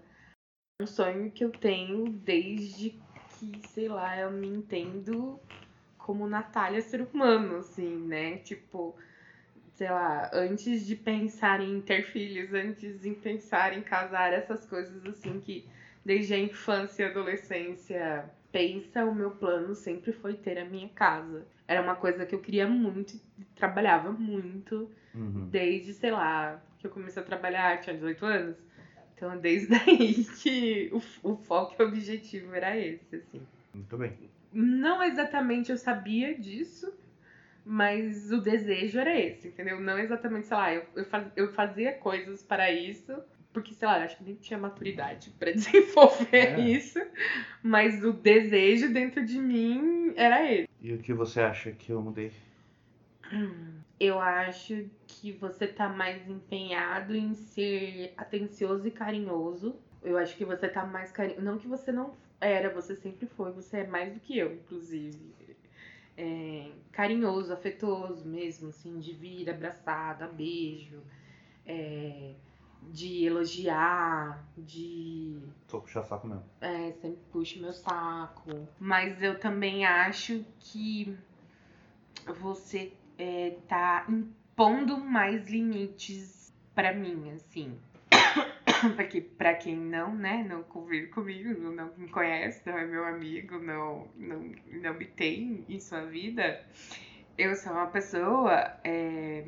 [0.79, 3.00] é um sonho que eu tenho desde
[3.41, 5.39] que, sei lá, eu me entendo
[5.97, 8.37] como Natália ser humano, assim, né?
[8.37, 8.95] Tipo,
[9.75, 15.03] sei lá, antes de pensar em ter filhos, antes de pensar em casar, essas coisas
[15.05, 15.65] assim que
[16.05, 21.45] desde a infância e adolescência pensa, o meu plano sempre foi ter a minha casa.
[21.67, 23.19] Era uma coisa que eu queria muito,
[23.55, 25.47] trabalhava muito, Uhum.
[25.49, 28.57] desde, sei lá, que eu comecei a trabalhar, tinha 18 anos.
[29.21, 33.41] Então, desde aí que o, o foco e o objetivo era esse, assim.
[33.71, 34.13] Muito bem.
[34.51, 36.91] Não exatamente eu sabia disso,
[37.63, 39.79] mas o desejo era esse, entendeu?
[39.79, 43.15] Não exatamente, sei lá, eu, eu, faz, eu fazia coisas para isso,
[43.53, 46.59] porque, sei lá, eu acho que nem tinha maturidade para desenvolver É.
[46.59, 46.99] isso,
[47.61, 50.67] mas o desejo dentro de mim era esse.
[50.81, 52.31] E o que você acha que eu mudei?
[54.03, 59.75] Eu acho que você tá mais empenhado em ser atencioso e carinhoso.
[60.01, 61.43] Eu acho que você tá mais carinhoso.
[61.43, 65.35] Não que você não era, você sempre foi, você é mais do que eu, inclusive.
[66.17, 71.03] É, carinhoso, afetuoso mesmo, assim, de vir abraçar, dar beijo,
[71.63, 72.33] é,
[72.89, 75.37] de elogiar, de
[75.67, 76.43] Tô puxando saco mesmo.
[76.59, 78.67] é, sempre puxa meu saco.
[78.79, 81.15] Mas eu também acho que
[82.39, 87.77] você é, tá impondo mais limites pra mim, assim.
[88.95, 93.05] Porque pra quem não, né, não convive comigo, não, não me conhece, não é meu
[93.05, 96.65] amigo, não, não, não me tem em sua vida,
[97.37, 99.45] eu sou uma pessoa é,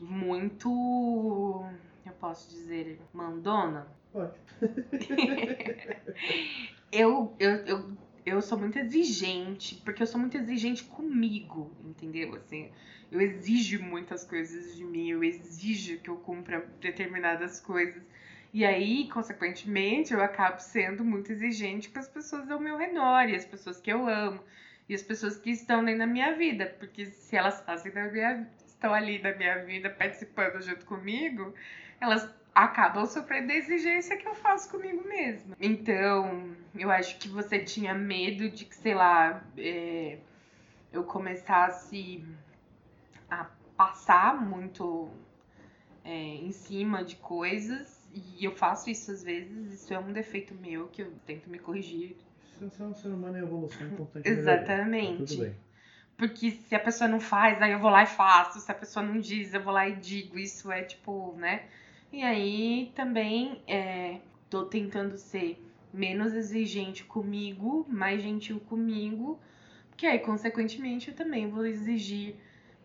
[0.00, 1.64] muito,
[2.04, 3.86] eu posso dizer, mandona.
[4.12, 4.34] Pode.
[6.90, 12.34] eu, eu, eu, eu sou muito exigente, porque eu sou muito exigente comigo, entendeu?
[12.34, 12.70] Assim,
[13.12, 18.02] eu exijo muitas coisas de mim, eu exijo que eu cumpra determinadas coisas.
[18.52, 23.34] E aí, consequentemente, eu acabo sendo muito exigente com as pessoas ao meu redor, e
[23.34, 24.42] as pessoas que eu amo,
[24.88, 28.48] e as pessoas que estão dentro da minha vida, porque se elas fazem da minha,
[28.66, 31.52] estão ali na minha vida participando junto comigo,
[32.00, 35.56] elas acabam sofrendo da exigência que eu faço comigo mesma.
[35.60, 40.18] Então, eu acho que você tinha medo de que, sei lá, é,
[40.92, 42.24] eu começasse
[43.28, 45.10] a passar muito
[46.04, 48.02] é, em cima de coisas.
[48.12, 51.58] E eu faço isso às vezes, isso é um defeito meu que eu tento me
[51.58, 52.16] corrigir.
[52.60, 54.52] Você é um ser humano em evolução em constante melhoria.
[54.52, 55.44] Exatamente.
[55.44, 55.52] Tá.
[56.16, 58.60] Porque se a pessoa não faz, aí eu vou lá e faço.
[58.60, 60.38] Se a pessoa não diz, eu vou lá e digo.
[60.38, 61.64] Isso é tipo, né?
[62.14, 65.60] E aí também é, tô tentando ser
[65.92, 69.36] menos exigente comigo, mais gentil comigo.
[69.88, 72.36] Porque aí, consequentemente, eu também vou exigir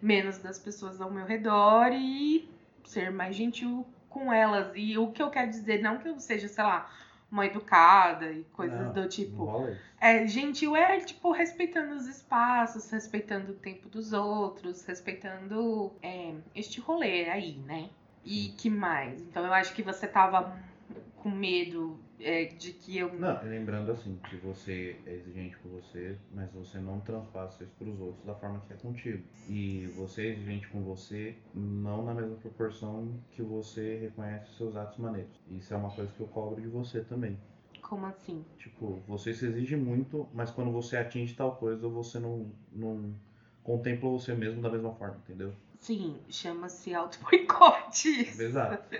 [0.01, 2.49] menos das pessoas ao meu redor e
[2.83, 4.71] ser mais gentil com elas.
[4.75, 6.91] E o que eu quero dizer, não que eu seja, sei lá,
[7.31, 9.67] uma educada e coisas Não, do tipo.
[10.01, 16.79] É, gentil é, tipo, respeitando os espaços, respeitando o tempo dos outros, respeitando é, este
[16.79, 17.91] rolê aí, né?
[18.31, 19.19] E que mais?
[19.21, 20.55] Então eu acho que você tava
[21.15, 23.11] com medo é, de que eu.
[23.17, 27.99] Não, lembrando assim, que você é exigente com você, mas você não transpassa isso pros
[27.99, 29.23] outros da forma que é contigo.
[29.47, 34.75] E você é exigente com você, não na mesma proporção que você reconhece os seus
[34.75, 35.31] atos maneiros.
[35.49, 37.35] Isso é uma coisa que eu cobro de você também.
[37.81, 38.45] Como assim?
[38.59, 43.11] Tipo, você se exige muito, mas quando você atinge tal coisa, você não, não
[43.63, 45.51] contempla você mesmo da mesma forma, entendeu?
[45.79, 48.21] Sim, chama-se auto-boicote.
[48.41, 48.95] Exato.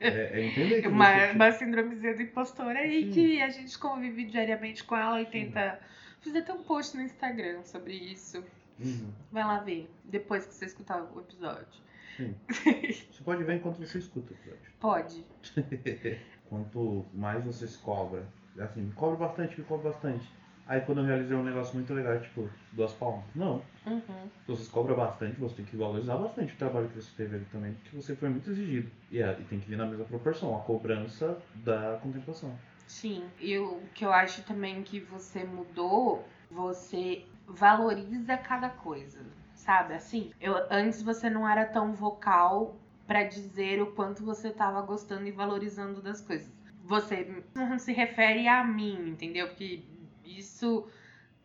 [0.00, 1.32] É, é entender que Uma, você...
[1.32, 3.10] uma síndromezinha do impostor aí Sim.
[3.10, 5.80] que a gente convive diariamente com ela e tenta.
[6.20, 8.42] Fiz até um post no Instagram sobre isso.
[8.78, 9.12] Uhum.
[9.30, 11.82] Vai lá ver, depois que você escutar o episódio.
[12.16, 12.34] Sim.
[13.10, 14.72] Você pode ver enquanto você escuta o episódio.
[14.78, 15.24] Pode.
[16.48, 18.26] Quanto mais você se cobra,
[18.58, 20.30] assim, me cobra bastante, me cobra bastante.
[20.72, 23.26] Aí quando eu realizei um negócio muito legal, tipo, duas palmas.
[23.34, 23.62] Não.
[23.86, 24.30] Uhum.
[24.46, 27.36] Se você se cobra bastante, você tem que valorizar bastante o trabalho que você teve
[27.36, 28.90] ali também, porque você foi muito exigido.
[29.10, 32.58] E, é- e tem que vir na mesma proporção, a cobrança da contemplação.
[32.86, 39.20] Sim, e o que eu acho também que você mudou, você valoriza cada coisa,
[39.54, 39.92] sabe?
[39.92, 45.26] Assim, eu antes você não era tão vocal pra dizer o quanto você tava gostando
[45.26, 46.50] e valorizando das coisas.
[46.84, 49.48] Você não se refere a mim, entendeu?
[49.48, 49.82] Porque
[50.24, 50.88] isso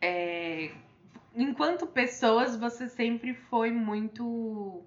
[0.00, 0.70] é
[1.34, 4.82] enquanto pessoas você sempre foi muito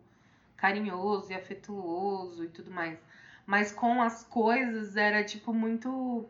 [0.58, 3.00] carinhoso e afetuoso e tudo mais.
[3.46, 6.28] Mas com as coisas era tipo muito.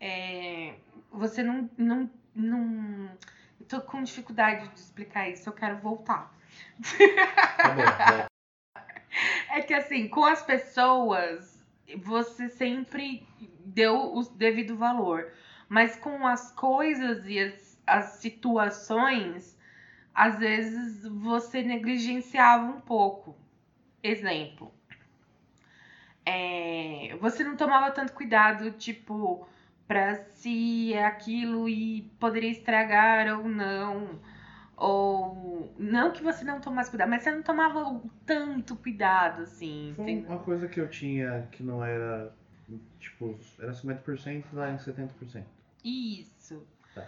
[0.00, 0.74] é,
[1.10, 3.10] você não, não, não.
[3.60, 6.32] Eu tô com dificuldade de explicar isso, eu quero voltar.
[7.56, 7.82] Tá bom,
[9.50, 11.64] É que assim, com as pessoas,
[11.98, 13.24] você sempre
[13.64, 15.32] deu o devido valor.
[15.68, 19.58] Mas com as coisas e as, as situações,
[20.14, 23.36] às vezes você negligenciava um pouco.
[24.02, 24.72] Exemplo.
[26.26, 29.46] É, você não tomava tanto cuidado, tipo,
[29.86, 34.20] pra se aquilo e poderia estragar ou não.
[34.76, 35.72] Ou.
[35.78, 39.92] Não que você não tomasse cuidado, mas você não tomava tanto cuidado, assim.
[39.96, 40.30] Foi entendeu?
[40.30, 42.32] uma coisa que eu tinha que não era.
[42.98, 45.44] Tipo, era 50% lá em 70%.
[45.84, 46.66] Isso.
[46.94, 47.06] Tá.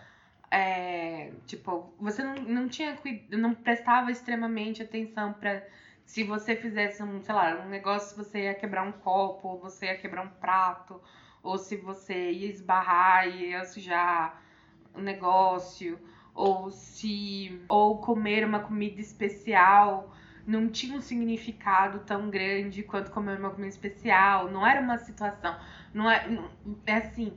[0.51, 2.99] É, tipo, você não, não tinha
[3.31, 5.62] não prestava extremamente atenção pra
[6.07, 9.87] se você fizesse um, sei lá, um negócio, você ia quebrar um copo, ou você
[9.87, 11.01] ia quebrar um prato,
[11.42, 14.40] ou se você ia esbarrar e ia sujar
[14.95, 15.99] o negócio,
[16.33, 20.14] ou se ou comer uma comida especial
[20.46, 25.59] não tinha um significado tão grande quanto comer uma comida especial, não era uma situação,
[25.92, 26.48] não é, não-
[26.87, 27.32] é assim,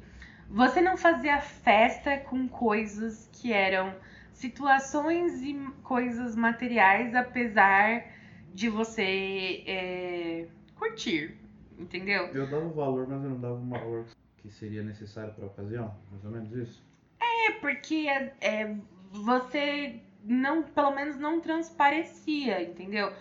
[0.49, 3.93] você não fazia festa com coisas que eram
[4.33, 8.05] situações e coisas materiais, apesar
[8.53, 11.35] de você é, curtir,
[11.77, 12.27] entendeu?
[12.27, 14.05] Eu dava o valor, mas eu não dava o valor
[14.37, 15.95] que seria necessário para a ocasião.
[16.11, 16.83] Mais ou menos isso.
[17.21, 18.75] É porque é, é,
[19.11, 23.11] você não, pelo menos não transparecia, entendeu?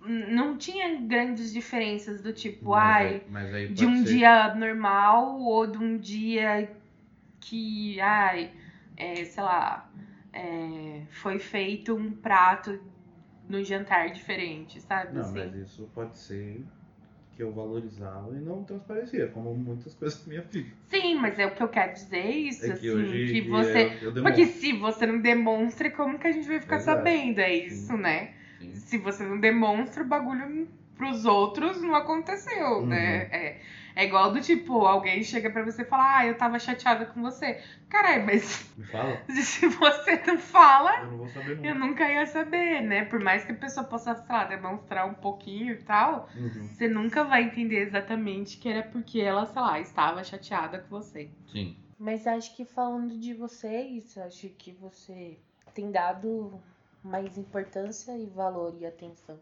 [0.00, 5.66] Não tinha grandes diferenças do tipo, Mas ai, mas de um ser- dia normal ou
[5.66, 6.70] de um dia
[7.40, 8.50] que, ai,
[8.96, 9.88] é, sei lá,
[10.32, 12.80] é, foi feito um prato
[13.48, 15.14] no jantar diferente, sabe?
[15.14, 15.34] Não, assim?
[15.34, 16.64] mas isso pode ser
[17.42, 20.70] que eu valorizava e não transparecia, como muitas coisas da minha vida.
[20.86, 23.40] Sim, mas é o que eu quero dizer é isso, É que assim, hoje que
[23.48, 23.98] você.
[24.00, 24.22] eu, eu.
[24.22, 26.98] Porque se você não demonstra, como que a gente vai ficar Exato.
[26.98, 27.40] sabendo?
[27.40, 27.96] É isso, Sim.
[27.98, 28.30] né?
[28.60, 28.74] Sim.
[28.76, 32.86] Se você não demonstra, o bagulho pros outros não aconteceu, Uhum.
[32.86, 33.28] né?
[33.32, 33.56] É,
[33.94, 37.20] é igual do tipo, alguém chega pra você e fala, ah, eu tava chateada com
[37.22, 37.60] você.
[37.88, 41.86] Caralho, mas Me fala, se você não fala, eu não vou saber eu nunca.
[41.86, 43.04] nunca ia saber, né?
[43.04, 46.50] Por mais que a pessoa possa, sei lá, demonstrar um pouquinho e tal, Uhum.
[46.50, 51.28] você nunca vai entender exatamente que era porque ela, sei lá, estava chateada com você.
[51.48, 51.76] Sim.
[51.98, 55.38] Mas acho que falando de vocês, acho que você
[55.74, 56.60] tem dado
[57.04, 59.38] mais importância e valor e atenção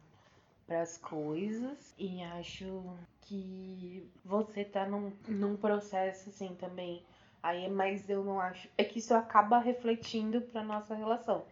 [0.71, 1.93] para as coisas.
[1.99, 7.03] E acho que você tá num, num processo assim também.
[7.43, 8.69] Aí, mas eu não acho.
[8.79, 11.45] É que isso acaba refletindo pra nossa relação.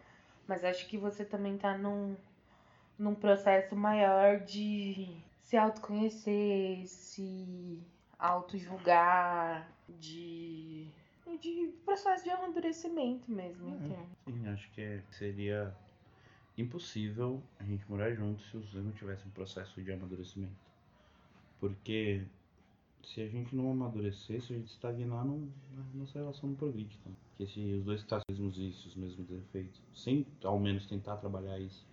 [0.47, 2.15] Mas acho que você também tá num,
[2.97, 7.77] num processo maior de se autoconhecer, se
[8.17, 10.87] auto-julgar, de.
[11.41, 14.05] de processo de amadurecimento mesmo, Uhum.
[14.25, 15.75] Sim, acho que é- seria
[16.61, 20.53] impossível a gente morar junto se os dois não tivessem um processo de amadurecimento.
[21.59, 22.23] Porque
[23.03, 26.97] se a gente não amadurecesse, a gente estagnar, a nossa relação não progride.
[27.03, 27.09] Tá?
[27.29, 31.17] Porque se os dois traçam os mesmos vícios, os mesmos defeitos, sem ao menos tentar
[31.17, 31.85] trabalhar isso,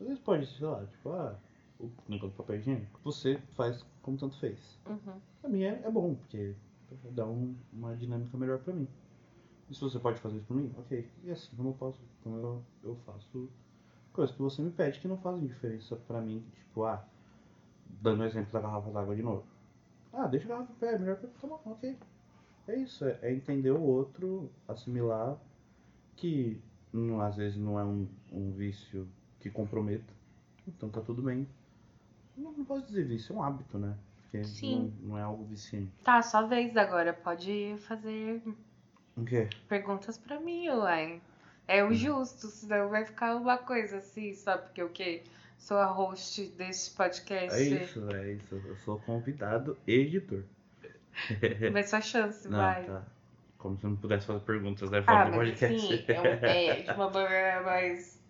[0.00, 1.38] às vezes pode, sei lá, tipo, ah,
[1.78, 4.78] o negócio do papel higiênico, você faz como tanto fez.
[4.86, 5.20] Uhum.
[5.40, 6.54] Pra mim é, é bom, porque
[7.12, 8.88] dá um- uma dinâmica melhor pra mim.
[9.68, 11.08] E se você pode fazer isso por mim, ok.
[11.24, 13.48] E assim como eu posso, como eu, eu faço
[14.12, 16.44] coisas que você me pede que não fazem diferença pra mim.
[16.54, 17.04] Tipo, ah,
[18.00, 19.44] dando o exemplo da garrafa d'água de novo.
[20.12, 21.96] Ah, deixa a garrafa em pé, é melhor que eu tomar, ok.
[22.68, 25.36] É isso, é, é entender o outro, assimilar
[26.16, 26.60] que
[26.92, 29.08] não- às vezes não é um, um vício
[29.40, 30.12] que comprometa.
[30.68, 31.48] Então tá tudo bem.
[32.36, 33.96] Não, não posso dizer vício, é um hábito, né?
[34.22, 34.92] Porque Sim.
[35.02, 35.90] Não, não é algo viciante.
[36.04, 37.12] Tá, sua vez agora.
[37.12, 38.42] Pode fazer
[39.16, 39.48] O quê?
[39.68, 41.20] perguntas pra mim, uai.
[41.72, 45.22] É o justo, senão vai ficar uma coisa assim, só porque o quê?
[45.56, 47.56] Sou a host desse podcast.
[47.58, 48.54] É isso, é isso.
[48.66, 50.42] Eu sou convidado e editor.
[51.72, 52.84] Vai sua chance, Não, vai.
[52.84, 53.02] tá.
[53.58, 54.98] Como se eu não pudesse fazer perguntas, né?
[55.00, 55.94] Ah, Fora do mas podcast.
[55.94, 58.20] assim, é, um- é de uma maneira mais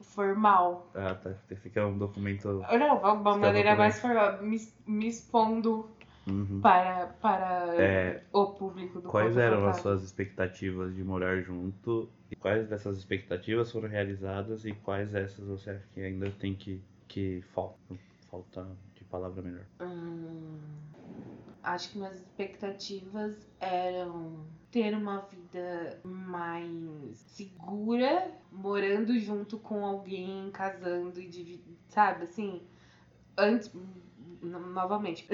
[0.00, 0.90] formal.
[0.94, 1.30] Ah, tá.
[1.56, 2.48] Fica um documento.
[2.78, 5.88] Não, uma maneira mais formal, me, me expondo
[6.26, 6.60] Uhum.
[6.60, 12.08] para, para É, o público do Quais eram as suas expectativas de morar junto?
[12.30, 14.64] E quais dessas expectativas foram realizadas?
[14.64, 17.98] E quais dessas você acha que ainda tem que, que falta?
[18.30, 19.66] Falta de palavra melhor.
[19.80, 20.58] Hum,
[21.62, 31.20] acho que minhas expectativas eram ter uma vida mais segura, morando junto com alguém, casando
[31.20, 32.62] e dividindo, sabe, assim,
[33.36, 33.70] antes,
[34.42, 35.26] novamente,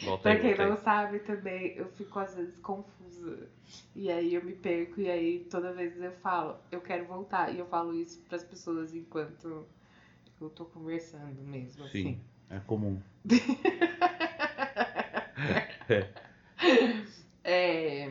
[0.00, 0.54] Volta pra quem volta aí.
[0.54, 3.48] não sabe também, eu fico às vezes confusa,
[3.94, 7.58] e aí eu me perco, e aí toda vez eu falo, eu quero voltar, e
[7.58, 9.66] eu falo isso pras pessoas enquanto
[10.40, 12.20] eu tô conversando mesmo, Sim, assim.
[12.50, 13.00] é comum.
[17.44, 18.10] É...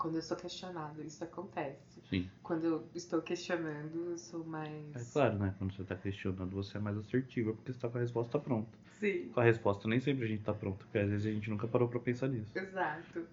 [0.00, 2.00] Quando eu sou questionado, isso acontece.
[2.08, 2.26] Sim.
[2.42, 4.96] Quando eu estou questionando, eu sou mais.
[4.96, 5.54] É claro, né?
[5.58, 8.78] Quando você tá questionando, você é mais assertiva porque você tá com a resposta pronta.
[8.98, 9.28] Sim.
[9.28, 11.68] Com a resposta nem sempre a gente tá pronto, porque às vezes a gente nunca
[11.68, 12.50] parou pra pensar nisso.
[12.58, 13.26] Exato.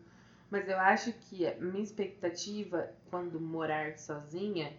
[0.51, 4.74] Mas eu acho que a minha expectativa quando morar sozinha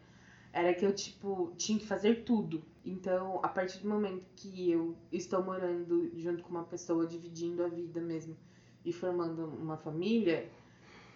[0.52, 2.62] era que eu, tipo, tinha que fazer tudo.
[2.84, 7.68] Então, a partir do momento que eu estou morando junto com uma pessoa, dividindo a
[7.68, 8.36] vida mesmo
[8.84, 10.48] e formando uma família,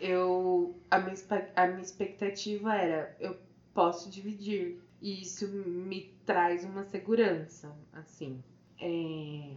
[0.02, 1.14] eu a minha,
[1.56, 3.36] a minha expectativa era eu
[3.72, 4.78] posso dividir.
[5.00, 8.40] E isso me traz uma segurança, assim.
[8.80, 9.54] É,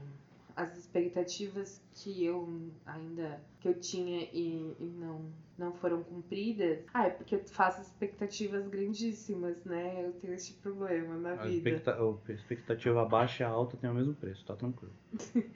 [0.55, 2.47] as expectativas que eu
[2.85, 5.21] ainda que eu tinha e, e não
[5.57, 6.79] não foram cumpridas.
[6.93, 10.05] Ah, é porque eu faço expectativas grandíssimas, né?
[10.05, 11.69] Eu tenho esse problema na A vida.
[11.69, 11.97] expecta-
[12.29, 14.93] expectativa baixa e alta tem o mesmo preço, tá tranquilo.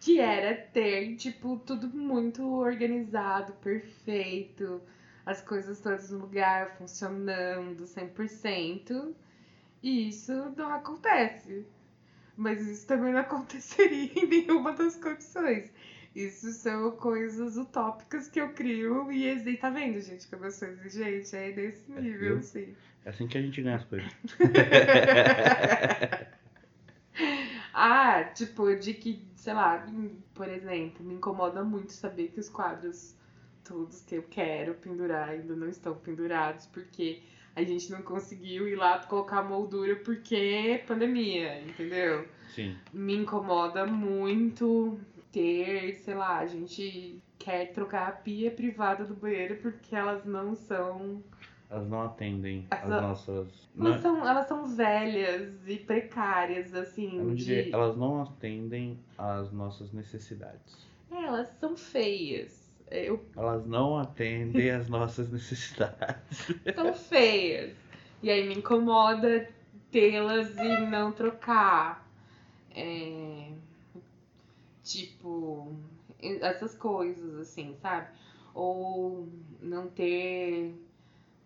[0.00, 4.80] Que era ter, tipo, tudo muito organizado, perfeito,
[5.26, 9.14] as coisas todas no lugar, funcionando 100%.
[9.82, 11.64] E isso não acontece.
[12.36, 15.70] Mas isso também não aconteceria em nenhuma das condições.
[16.14, 20.68] Isso são coisas utópicas que eu crio e exi- tá vendo, gente, como eu sou
[20.68, 21.34] exigente?
[21.36, 22.42] É nesse É, nível, viu?
[22.42, 22.74] sim.
[23.04, 24.10] É assim que a gente ganha as coisas.
[27.80, 29.86] Ah, tipo, de que, sei lá,
[30.34, 33.16] por exemplo, me incomoda muito saber que os quadros
[33.62, 37.22] todos que eu quero pendurar ainda não estão pendurados, porque
[37.54, 42.26] a gente não conseguiu ir lá colocar moldura porque é pandemia, entendeu?
[42.52, 42.76] Sim.
[42.92, 44.98] Me incomoda muito
[45.30, 50.56] ter, sei lá, a gente quer trocar a pia privada do banheiro porque elas não
[50.56, 51.22] são
[51.70, 53.68] Elas não atendem As as no- nossas.
[53.78, 57.18] Elas não- são, elas são velhas e precárias, assim.
[57.18, 57.44] eu não de...
[57.44, 60.88] diria, elas não atendem às nossas necessidades.
[61.10, 62.66] É, elas são feias.
[62.90, 66.46] Eu, Elas não atendem às nossas necessidades.
[66.74, 67.74] são feias.
[68.22, 69.46] E aí me incomoda
[69.90, 72.08] tê-las e não trocar.
[72.74, 73.50] É,
[74.82, 75.72] tipo,
[76.40, 78.08] essas coisas, assim, sabe?
[78.54, 79.28] Ou
[79.60, 80.74] não ter,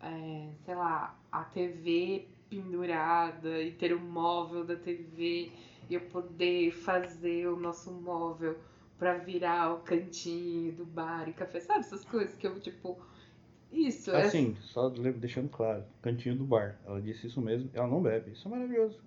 [0.02, 5.50] é, sei lá, a TV pendurada e ter o móvel da TV
[5.88, 8.58] e eu poder fazer o nosso móvel
[8.98, 11.80] pra virar o cantinho do bar e café, sabe?
[11.80, 12.98] Essas coisas que eu, tipo.
[13.72, 16.78] Isso, é Assim, só deixando claro, cantinho do bar.
[16.84, 18.32] Ela disse isso mesmo, ela não bebe.
[18.32, 19.00] Isso é maravilhoso.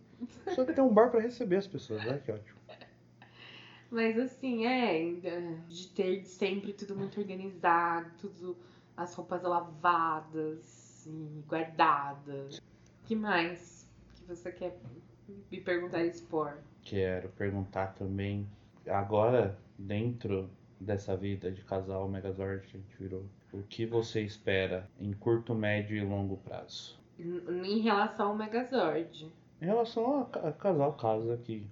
[0.56, 2.58] Só que tem um bar pra receber as pessoas, olha que ótimo.
[3.92, 5.04] Mas assim, é,
[5.70, 8.58] de ter sempre tudo muito organizado, tudo,
[8.98, 12.62] as roupas lavadas e guardadas.
[13.06, 14.78] que mais que você quer
[15.52, 16.58] me perguntar e expor?
[16.82, 18.48] Quero perguntar também,
[18.88, 20.50] agora, dentro
[20.80, 25.56] dessa vida de casal Megazord que a gente virou, o que você espera em curto,
[25.56, 27.00] médio e longo prazo?
[27.18, 29.32] Em relação ao Megazord.
[29.62, 31.66] Em relação a casal, casa, que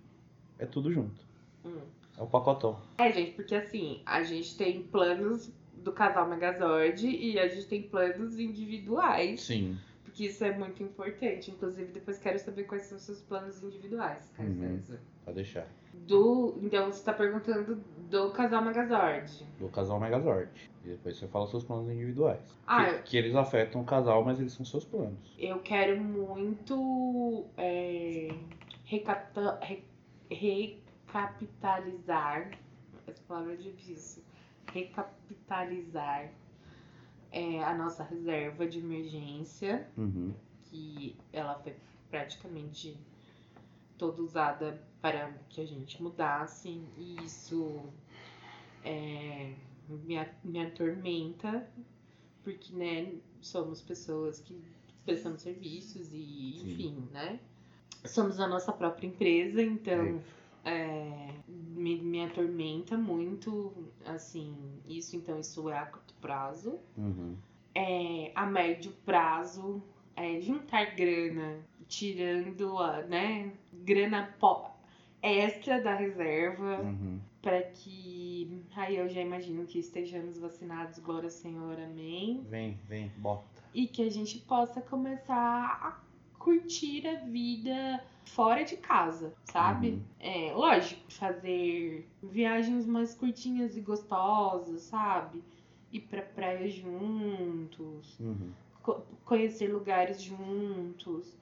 [0.58, 1.22] é tudo junto.
[1.66, 1.82] Hum.
[2.18, 2.80] É o pacotão.
[2.98, 7.82] É, gente, porque assim, a gente tem planos do casal Megazord e a gente tem
[7.84, 9.42] planos individuais.
[9.42, 9.78] Sim.
[10.04, 11.50] Porque isso é muito importante.
[11.52, 14.80] Inclusive, depois quero saber quais são os seus planos individuais, Caio Uhum.
[14.82, 15.00] César.
[15.26, 15.68] Pode deixar.
[16.08, 16.58] Do.
[16.62, 17.76] Então você tá perguntando
[18.10, 19.46] do casal Megazord.
[19.60, 20.50] Do casal Megazord.
[20.84, 22.42] E depois você fala seus planos individuais.
[22.68, 25.34] Ah, que, que eles afetam o casal, mas eles são seus planos.
[25.40, 28.30] Eu quero muito é,
[28.86, 29.84] recapta- re-
[30.30, 32.52] recapitalizar.
[33.08, 34.24] Essa palavra é difícil.
[34.74, 36.32] Recapitalizar
[37.32, 39.88] é, a nossa reserva de emergência.
[39.98, 40.34] Uhum.
[40.66, 41.76] que ela foi
[42.10, 42.98] praticamente
[43.98, 47.84] toda usada para que a gente mudasse e isso
[48.84, 49.54] é,
[49.88, 51.68] me, me atormenta
[52.44, 54.62] porque né somos pessoas que
[55.06, 56.72] prestamos serviços e Sim.
[56.72, 57.40] enfim né
[58.06, 60.20] somos a nossa própria empresa então é,
[61.48, 63.74] me, me atormenta muito
[64.06, 64.56] assim
[64.88, 67.36] isso então isso é a curto prazo Uhum.
[67.76, 69.82] é, a médio prazo
[70.16, 71.58] é, juntar grana,
[71.88, 74.34] tirando a, né, grana
[75.22, 77.20] extra da reserva Uhum.
[77.42, 83.12] para que aí eu já imagino que estejamos vacinados, glória ao Senhor, amém, Vem, vem,
[83.18, 83.44] bota.
[83.74, 85.36] e que a gente possa começar
[85.82, 86.00] a
[86.44, 89.92] curtir a vida fora de casa, sabe?
[89.92, 90.02] Uhum.
[90.20, 95.42] É, lógico, fazer viagens mais curtinhas e gostosas, sabe?
[95.92, 98.52] Ir pra praia juntos, Uhum.
[98.82, 101.34] co- conhecer lugares juntos.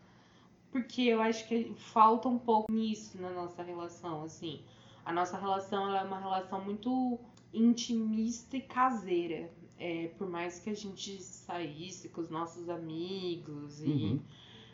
[0.71, 4.61] porque eu acho que falta um pouco nisso na nossa relação, assim.
[5.05, 7.19] A nossa relação ela é uma relação muito
[7.53, 9.51] intimista e caseira.
[9.77, 14.19] É, por mais que a gente saísse com os nossos amigos e Uhum.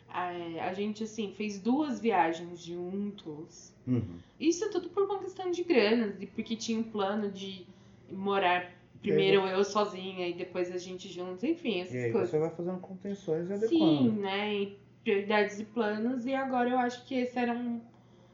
[0.08, 0.28] A,
[0.68, 3.72] a gente assim fez duas viagens juntos.
[3.86, 4.18] Uhum.
[4.40, 7.66] Isso tudo por uma questão de grana, e porque tinha um plano de
[8.10, 12.30] morar primeiro eu sozinha e depois a gente juntos, enfim, essas E aí coisas.
[12.30, 14.54] você vai fazendo contenções e Sim, né?
[14.54, 16.26] E prioridades e planos.
[16.26, 17.80] E agora eu acho que esse era um.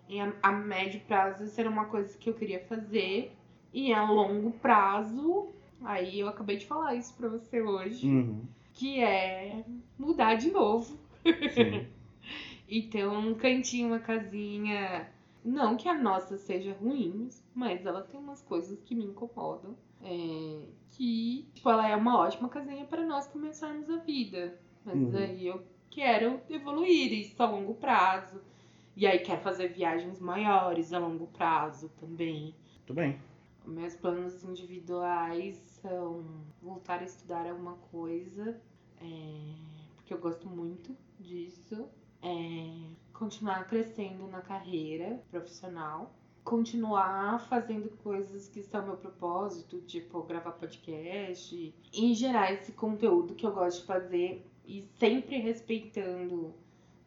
[0.09, 3.33] em A, a médio prazo, isso era uma coisa que eu queria fazer.
[3.72, 5.49] E a longo prazo,
[5.83, 8.43] aí eu acabei de falar isso pra você hoje, Uhum.
[8.72, 9.64] que é
[9.99, 10.97] mudar de novo.
[11.47, 11.85] Sim.
[12.68, 15.07] E ter um cantinho, uma casinha.
[15.45, 19.77] Não que a nossa seja ruim, mas ela tem umas coisas que me incomodam.
[20.03, 24.59] É, que, tipo, ela é uma ótima casinha para nós começarmos a vida.
[24.85, 25.16] Mas Uhum.
[25.18, 28.41] aí eu quero evoluir isso a longo prazo.
[28.97, 32.55] E aí quero fazer viagens maiores a longo prazo também.
[32.87, 33.18] Tudo bem.
[33.66, 36.22] Meus planos individuais são
[36.62, 38.61] voltar a estudar alguma coisa,
[39.01, 39.55] é,
[39.97, 40.95] porque eu gosto muito
[41.25, 41.89] disso.
[42.22, 46.14] É, continuar crescendo na carreira profissional.
[46.43, 51.75] Continuar fazendo coisas que são meu propósito, tipo gravar podcast.
[51.93, 56.55] E gerar esse conteúdo que eu gosto de fazer e sempre respeitando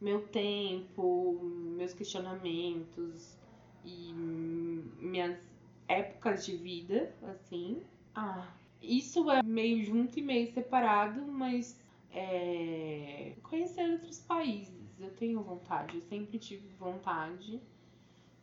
[0.00, 3.36] meu tempo, meus questionamentos
[3.84, 5.38] e minhas
[5.86, 7.82] épocas de vida, assim.
[8.14, 8.48] Ah,
[8.82, 11.80] isso é meio junto e meio separado, mas
[12.18, 14.74] é, conhecer outros países.
[14.98, 17.60] Eu tenho vontade, eu sempre tive vontade.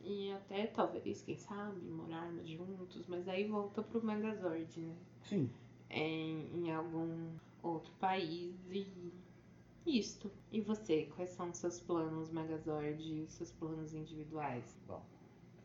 [0.02, 4.96] E até talvez, quem sabe, morarmos juntos, mas aí volta pro Megazord, né?
[5.24, 5.50] Sim.
[5.90, 8.88] É, em algum outro país e
[9.86, 10.32] isto.
[10.52, 14.78] E você, quais são os seus planos Megazord e os seus planos individuais?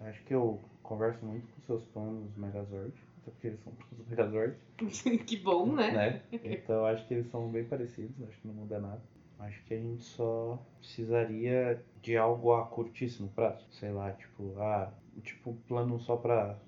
[0.00, 2.94] Acho que eu converso muito com seus planos Megazord.
[3.22, 4.56] Até porque eles são planos Megazord.
[5.26, 5.90] que bom, né?
[5.90, 6.22] né?
[6.44, 9.02] Então acho que eles são bem parecidos, acho que não muda nada.
[9.38, 13.66] Acho que a gente só precisaria de algo a curtíssimo prazo.
[13.70, 14.92] Sei lá, tipo, ah,
[15.22, 16.58] tipo plano só pra,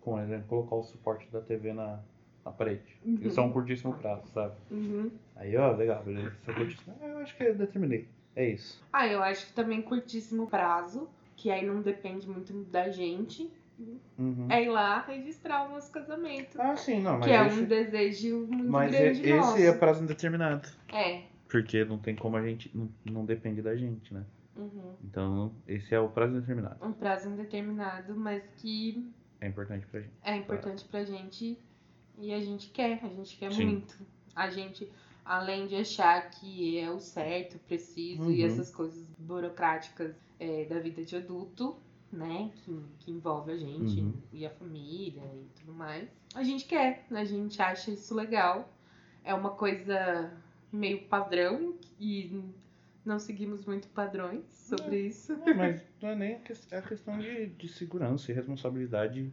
[0.00, 2.00] com exemplo, colocar o suporte da TV na,
[2.42, 2.98] na parede.
[3.20, 4.54] Isso é um curtíssimo prazo, sabe?
[4.70, 5.10] Uhum.
[5.36, 6.34] Aí, ó, legal, beleza.
[6.40, 6.96] Isso é curtíssimo.
[7.02, 8.08] Ah, eu acho que eu determinei.
[8.34, 8.82] É isso.
[8.90, 13.50] Ah, eu acho que também curtíssimo prazo, que aí não depende muito da gente,
[14.18, 14.46] Uhum.
[14.50, 16.60] é ir lá registrar o nosso casamento.
[16.60, 19.56] Ah, sim, não, mas que é esse, um desejo muito mas grande e- nosso.
[19.56, 20.68] esse é prazo indeterminado.
[20.92, 21.22] É.
[21.48, 22.70] Porque não tem como a gente.
[22.76, 24.24] Não, não depende da gente, né?
[24.56, 24.94] Uhum.
[25.04, 26.76] Então, esse é o prazo indeterminado.
[26.86, 29.10] Um prazo indeterminado, mas que
[29.40, 30.12] É importante pra gente.
[30.24, 31.58] é importante pra gente
[32.18, 33.64] e a gente quer, a gente quer Sim.
[33.66, 33.98] muito.
[34.36, 34.90] A gente,
[35.24, 38.46] além de achar que é o certo, preciso e Uhum.
[38.46, 41.76] essas coisas burocráticas é, da vida de adulto,
[42.12, 44.12] né, que, que envolve a gente Uhum.
[44.32, 48.70] e a família e tudo mais, a gente quer, a gente acha isso legal.
[49.24, 50.32] É uma coisa
[50.70, 52.42] meio padrão e
[53.04, 55.32] não seguimos muito padrões sobre isso.
[55.46, 56.40] É, mas não é nem a
[56.70, 59.32] é a questão de, de segurança e responsabilidade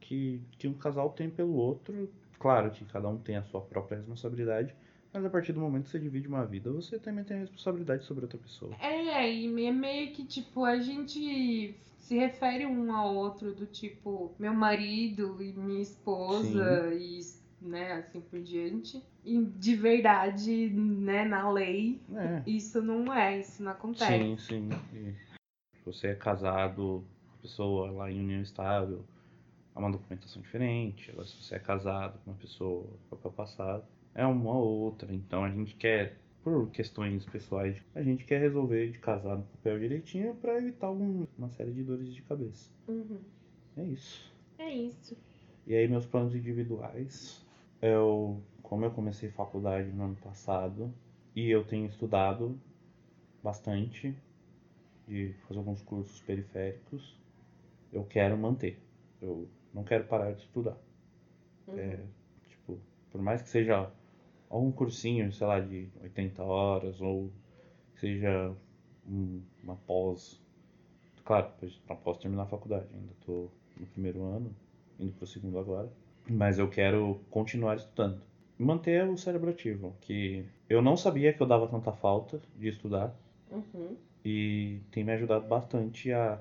[0.00, 2.10] que, que um casal tem pelo outro.
[2.38, 4.74] Claro que cada um tem a sua própria responsabilidade,
[5.12, 8.04] mas a partir do momento que você divide uma vida, você também tem a responsabilidade
[8.04, 8.72] sobre outra pessoa.
[8.80, 14.34] É, e é meio que tipo, a gente se refere um ao outro do tipo,
[14.38, 17.20] meu marido e minha esposa e
[17.60, 19.02] né, assim por diante.
[19.24, 24.18] E de verdade, né, na lei, É, isso não é, isso não acontece.
[24.18, 24.68] sim, sim.
[24.92, 25.14] E
[25.84, 27.04] você é casado,
[27.38, 29.04] a pessoa lá em união estável,
[29.74, 31.10] é uma documentação diferente.
[31.10, 33.84] Agora, se você é casado com uma pessoa com papel passado,
[34.14, 35.12] é uma outra.
[35.14, 39.78] Então a gente quer, por questões pessoais, a gente quer resolver de casar no papel
[39.78, 42.70] direitinho para evitar algum- uma série de dores de cabeça.
[42.88, 43.20] Uhum.
[43.76, 44.32] É isso.
[44.58, 45.16] É isso.
[45.66, 47.44] E aí meus planos individuais,
[47.80, 50.92] eu, como eu comecei faculdade no ano passado
[51.34, 52.58] e eu tenho estudado
[53.42, 54.14] bastante
[55.06, 57.18] de fazer alguns cursos periféricos,
[57.92, 58.78] eu quero manter.
[59.20, 60.76] Eu não quero parar de estudar.
[61.66, 61.78] Uhum.
[61.78, 62.00] É,
[62.48, 62.78] tipo,
[63.10, 63.90] por mais que seja
[64.52, 67.30] algum cursinho, sei lá, de 80 horas ou
[67.96, 68.52] seja
[69.08, 70.40] um- uma pós,
[71.24, 71.48] claro,
[71.88, 74.54] não posso terminar a faculdade, ainda estou no primeiro ano,
[75.00, 75.90] indo pro segundo agora,
[76.28, 78.20] mas eu quero continuar estudando.
[78.58, 83.14] Manter o cérebro ativo, que eu não sabia que eu dava tanta falta de estudar
[83.50, 83.96] Uhum.
[84.24, 86.40] e tem me ajudado bastante a,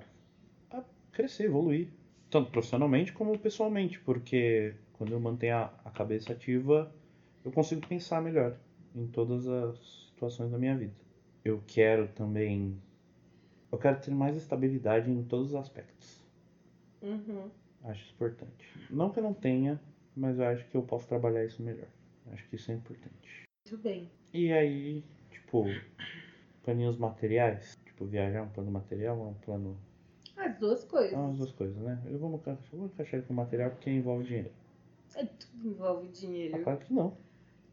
[0.72, 1.90] a crescer, evoluir,
[2.30, 6.92] tanto profissionalmente como pessoalmente, porque quando eu mantenho a, a cabeça ativa,
[7.44, 8.58] eu consigo pensar melhor
[8.96, 9.78] em todas as
[10.10, 10.94] situações da minha vida.
[11.44, 12.80] Eu quero também
[13.72, 16.22] Eu quero ter mais estabilidade em todos os aspectos.
[17.02, 17.50] Uhum.
[17.86, 18.68] Acho isso importante.
[18.90, 19.80] Não que eu não tenha,
[20.16, 21.88] mas eu acho que eu posso trabalhar isso melhor.
[22.32, 23.46] Acho que isso é importante.
[23.66, 24.10] Muito bem.
[24.34, 25.66] E aí, tipo,
[26.64, 27.80] planinhos materiais.
[27.86, 29.78] Tipo, viajar um plano material ou um plano.
[30.36, 31.14] As duas coisas.
[31.14, 32.02] É as duas coisas, né?
[32.06, 34.52] Eu vou, eu vou encaixar ele com material porque envolve dinheiro.
[35.16, 36.56] É, tudo envolve dinheiro.
[36.56, 37.18] Ah, claro que não.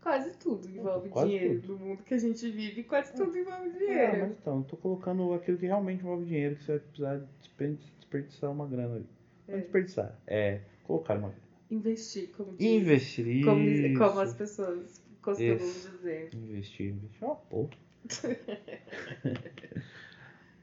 [0.08, 1.60] Quase tudo envolve Quase dinheiro.
[1.60, 1.72] tudo.
[1.78, 4.18] No mundo que a gente vive, quase tudo envolve Ah, dinheiro.
[4.20, 7.76] mas então, eu tô colocando aquilo que realmente envolve dinheiro, que você vai precisar desper-
[7.98, 9.06] desperdiçar uma grana ali.
[9.46, 9.58] Não É.
[9.60, 11.42] desperdiçar, é colocar uma grana.
[11.70, 12.66] Investir, como diz.
[12.66, 13.44] Investir.
[13.44, 15.90] Como, como as pessoas costumam Isso.
[15.90, 16.30] dizer.
[16.34, 17.70] Investir, investir é uma porra.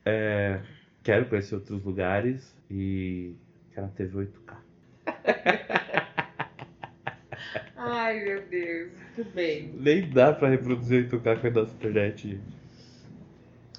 [0.07, 0.61] É,
[1.03, 3.33] quero conhecer outros lugares e
[3.73, 4.57] quero uma TV 8K.
[7.76, 8.91] Ai, meu Deus.
[9.18, 9.72] Muito bem.
[9.74, 12.39] Nem dá pra reproduzir 8K com a nossa internet.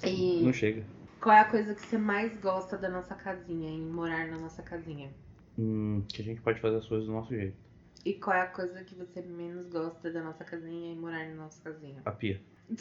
[0.03, 0.83] E Não chega.
[1.21, 4.61] qual é a coisa que você mais gosta da nossa casinha, em morar na nossa
[4.61, 5.09] casinha?
[5.57, 7.57] Hum, que a gente pode fazer as coisas do nosso jeito.
[8.05, 11.35] E qual é a coisa que você menos gosta da nossa casinha em morar na
[11.35, 12.01] nossa casinha?
[12.05, 12.39] A pia.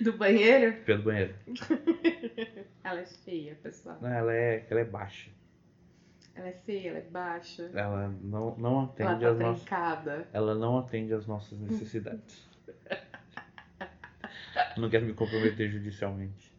[0.00, 0.74] Do banheiro?
[0.84, 1.34] Pia do banheiro.
[2.84, 3.98] Ela é feia, pessoal.
[4.00, 5.30] Não, Ela é, ela é baixa.
[6.36, 7.70] Ela é feia, ela é baixa.
[7.74, 10.26] Ela não, não Ela atende tá às nossas.
[10.32, 12.46] Ela não atende às nossas necessidades.
[14.76, 16.52] não quero me comprometer judicialmente.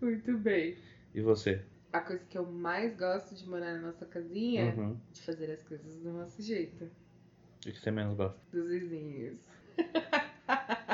[0.00, 0.76] Muito bem.
[1.14, 1.62] E você?
[1.92, 4.92] A coisa que eu mais gosto de morar na nossa casinha Uhum.
[4.92, 6.84] é de fazer as coisas do nosso jeito.
[6.84, 8.38] O que você menos gosta?
[8.52, 9.38] Dos vizinhos.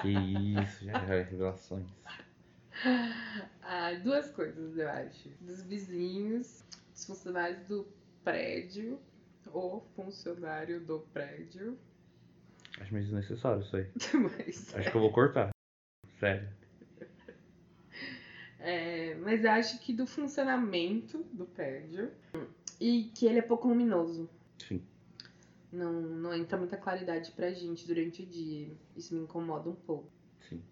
[0.02, 1.86] Que isso, já é revelações.
[3.68, 5.28] Ah, duas coisas, eu acho.
[5.40, 6.62] Dos vizinhos,
[6.96, 7.86] dos funcionários do
[8.24, 8.98] prédio,
[9.52, 11.78] ou funcionário do prédio.
[12.80, 13.86] Acho meio desnecessário isso aí.
[14.14, 15.50] Mas, Acho que eu vou cortar.
[16.18, 16.48] Sério.
[18.58, 22.10] é, mas acho que do funcionamento do prédio
[22.80, 24.28] e que ele é pouco luminoso.
[24.58, 24.82] Sim.
[25.70, 28.74] Não, não entra muita claridade pra gente durante o dia.
[28.96, 30.10] Isso me incomoda um pouco.
[30.48, 30.62] Sim.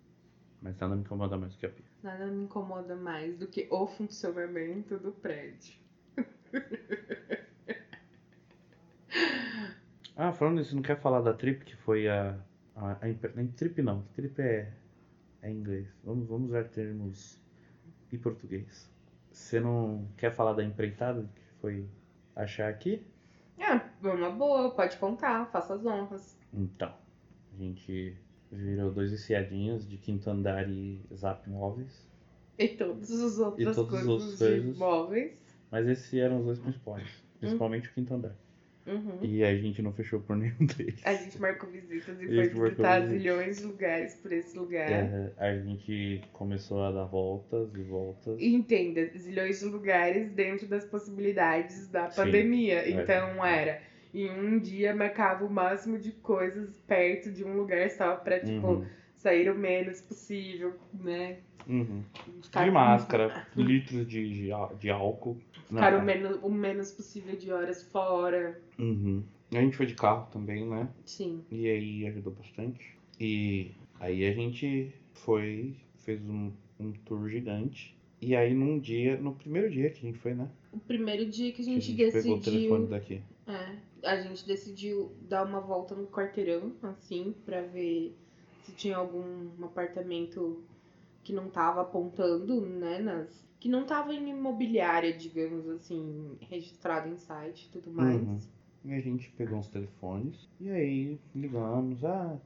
[0.62, 1.84] Mas nada me incomoda mais que a pia.
[2.02, 5.83] Nada me incomoda mais do que o funcionamento do prédio.
[10.16, 12.38] Ah, falando nisso, não quer falar da Trip, que foi a.
[12.76, 14.72] a, a nem Trip não, Trip é,
[15.42, 15.88] é em inglês.
[16.04, 17.40] Vamos, vamos usar termos
[18.12, 18.88] em português.
[19.32, 21.88] Você não quer falar da empreitada que foi
[22.36, 23.04] achar aqui?
[23.58, 26.38] É uma boa, pode contar, faça as honras.
[26.52, 26.94] Então,
[27.52, 28.16] a gente
[28.52, 32.06] virou dois viciadinhos de quinto andar e zap móveis.
[32.56, 34.78] E todas as outras todas as coisas outras de coisas.
[34.78, 35.43] móveis.
[35.70, 37.22] Mas esses eram os dois principais.
[37.40, 38.34] Principalmente o quinto andar.
[38.86, 39.18] Uhum.
[39.22, 41.00] E a gente não fechou por nenhum deles.
[41.04, 44.90] A gente marcou visitas e foi visitar zilhões de lugares por esse lugar.
[44.90, 48.38] É, a gente começou a dar voltas e voltas.
[48.40, 52.74] E entenda, zilhões de lugares dentro das possibilidades da Sim, pandemia.
[52.80, 52.90] é.
[52.90, 53.80] Então era,
[54.12, 58.66] em um dia marcava o máximo de coisas perto de um lugar só pra, tipo,
[58.66, 58.86] Uhum,
[59.16, 61.38] sair o menos possível, né?
[61.68, 62.02] Uhum.
[62.42, 65.38] Ficar, De máscara, litros de, de, álcool.
[65.70, 68.60] Não, Ficar o, menos, o menos possível de horas fora.
[68.78, 69.22] Uhum.
[69.52, 70.88] A gente foi de carro também, né?
[71.04, 71.44] Sim.
[71.50, 72.96] E aí ajudou bastante.
[73.20, 77.96] E aí a gente foi, fez um, um tour gigante.
[78.20, 80.48] E aí num dia, no primeiro dia que a gente foi, né?
[80.72, 82.52] O primeiro dia que a Que a gente, gente pegou o decidiu.
[82.52, 83.22] telefone daqui.
[83.46, 83.76] É,
[84.08, 88.16] a gente decidiu dar uma volta no quarteirão, assim, pra ver
[88.64, 90.62] se tinha algum apartamento
[91.24, 93.44] que não tava apontando, né, nas...
[93.58, 98.20] Que não tava em imobiliária, digamos assim, registrado em site e tudo mais.
[98.22, 98.38] Uhum.
[98.84, 100.48] E a gente pegou uns telefones.
[100.60, 102.38] E aí ligamos, ah,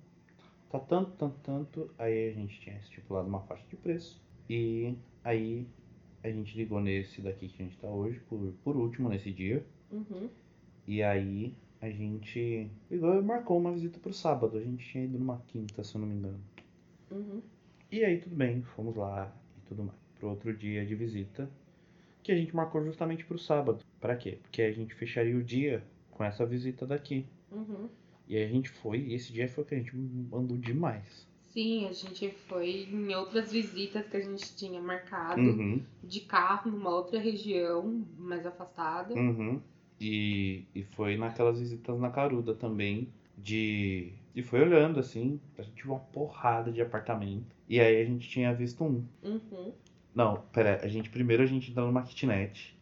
[0.70, 1.90] tá tanto, tanto, tanto.
[1.98, 4.22] Aí a gente tinha estipulado uma faixa de preço.
[4.48, 5.66] E aí
[6.22, 9.66] a gente ligou nesse daqui que a gente tá hoje, por, por último nesse dia.
[9.90, 10.30] Uhum.
[10.86, 14.56] E aí a gente ligou e marcou uma visita pro sábado.
[14.56, 16.40] A gente tinha ido numa quinta, se eu não me engano.
[17.10, 17.42] Uhum.
[17.90, 19.98] E aí tudo bem, fomos lá e tudo mais.
[20.18, 21.50] Pro outro dia de visita,
[22.22, 23.84] que a gente marcou justamente pro sábado.
[24.00, 24.38] Pra quê?
[24.42, 27.26] Porque a gente fecharia o dia com essa visita daqui.
[27.50, 27.88] Uhum.
[28.28, 29.92] E aí a gente foi, e esse dia foi que a gente
[30.32, 31.26] andou demais.
[31.52, 36.70] Sim, a gente foi em outras visitas que a gente tinha marcado Uhum, de carro
[36.70, 39.14] numa outra região mais afastada.
[39.14, 39.60] uhum.
[40.00, 43.12] E, e foi naquelas visitas na Caruda também.
[43.36, 44.12] De.
[44.38, 47.56] E foi olhando assim, a gente viu uma porrada de apartamento.
[47.68, 49.04] E aí a gente tinha visto um.
[49.20, 49.72] Uhum.
[50.14, 52.78] Não, pera, a gente primeiro a gente entrou numa kitnet.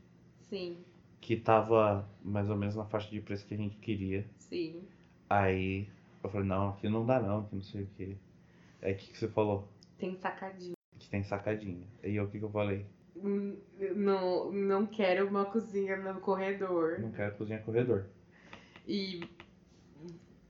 [0.50, 0.76] Sim,
[1.18, 4.26] Que tava mais ou menos na faixa de preço que a gente queria.
[4.36, 4.82] sim.
[5.30, 5.88] Aí
[6.22, 8.18] eu falei, não, aqui não dá não, que não sei o que.
[8.82, 9.66] Aí o que, que você falou?
[9.96, 10.74] Tem sacadinho.
[10.98, 11.86] que tem sacadinha.
[12.04, 12.84] E o que, que eu falei?
[13.16, 13.57] Hum,
[13.96, 17.00] Não, não quero uma cozinha no corredor.
[17.00, 18.04] Não quero cozinhar corredor.
[18.86, 19.20] E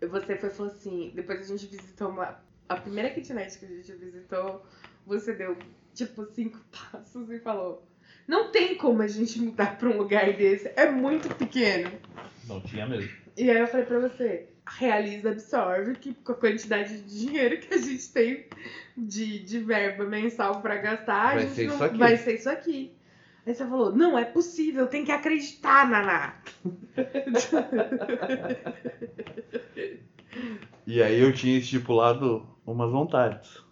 [0.00, 2.38] você foi falou assim, depois a gente visitou uma.
[2.68, 4.64] A primeira kitnet que a gente visitou,
[5.06, 5.56] você deu
[5.94, 6.58] tipo cinco
[6.92, 7.86] passos e falou.
[8.26, 10.70] Não tem como a gente mudar pra um lugar desse.
[10.74, 11.92] É muito pequeno.
[12.48, 13.08] Não tinha mesmo.
[13.36, 17.72] E aí eu falei pra você, realiza, absorve que com a quantidade de dinheiro que
[17.72, 18.46] a gente tem
[18.96, 21.98] de, de verba mensal pra gastar, a Vai gente ser não- isso aqui.
[21.98, 22.95] vai ser isso aqui.
[23.46, 26.34] Aí você falou, não é possível, tem que acreditar, Naná.
[30.86, 33.64] E aí eu tinha estipulado umas vontades.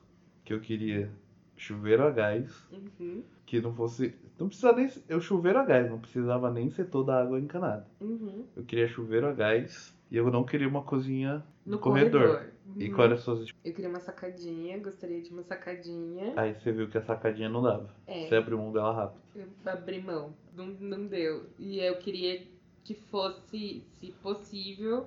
[0.45, 1.11] Que eu queria
[1.57, 4.14] chuveiro a gás, Uhum, que não fosse.
[4.39, 4.91] Não precisava nem.
[5.09, 7.87] Eu chuveiro a gás, não precisava nem ser toda a água encanada.
[8.01, 8.45] uhum.
[8.55, 12.27] Eu queria chuveiro a gás e eu não queria uma cozinha No no corredor.
[12.29, 12.53] corredor.
[12.77, 12.95] E Uhum.
[12.95, 13.49] qual era as suas.
[13.65, 16.33] Eu queria uma sacadinha, gostaria de uma sacadinha.
[16.37, 17.91] Aí você viu que a sacadinha não dava.
[18.07, 18.27] É.
[18.27, 19.21] Você abriu mão dela rápido.
[19.37, 21.45] Eu abri mão, não, não deu.
[21.59, 22.43] E eu queria
[22.83, 25.07] que fosse, se possível,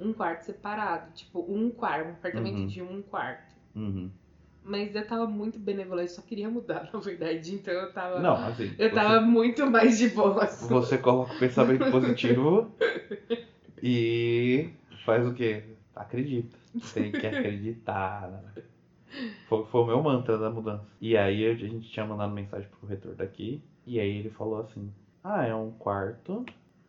[0.00, 1.12] um quarto separado.
[1.12, 2.66] Tipo, um quarto, um apartamento Uhum.
[2.66, 3.54] de um quarto.
[3.76, 4.10] Uhum.
[4.64, 7.54] Mas eu tava muito benevolente, só queria mudar, na verdade.
[7.54, 8.18] Então eu tava.
[8.20, 8.64] Não, assim.
[8.78, 10.46] eu você- tava muito mais de boa.
[10.46, 12.70] Você coloca o pensamento positivo
[13.82, 14.70] e
[15.04, 15.62] faz o quê?
[15.98, 16.56] Acredita.
[16.94, 18.30] Tem que acreditar.
[18.30, 18.62] né?
[19.48, 20.86] Foi, foi o meu mantra da mudança.
[21.00, 23.62] E aí a gente tinha mandado mensagem pro corretor daqui.
[23.86, 24.92] E aí ele falou assim:
[25.22, 26.44] Ah, é um quarto.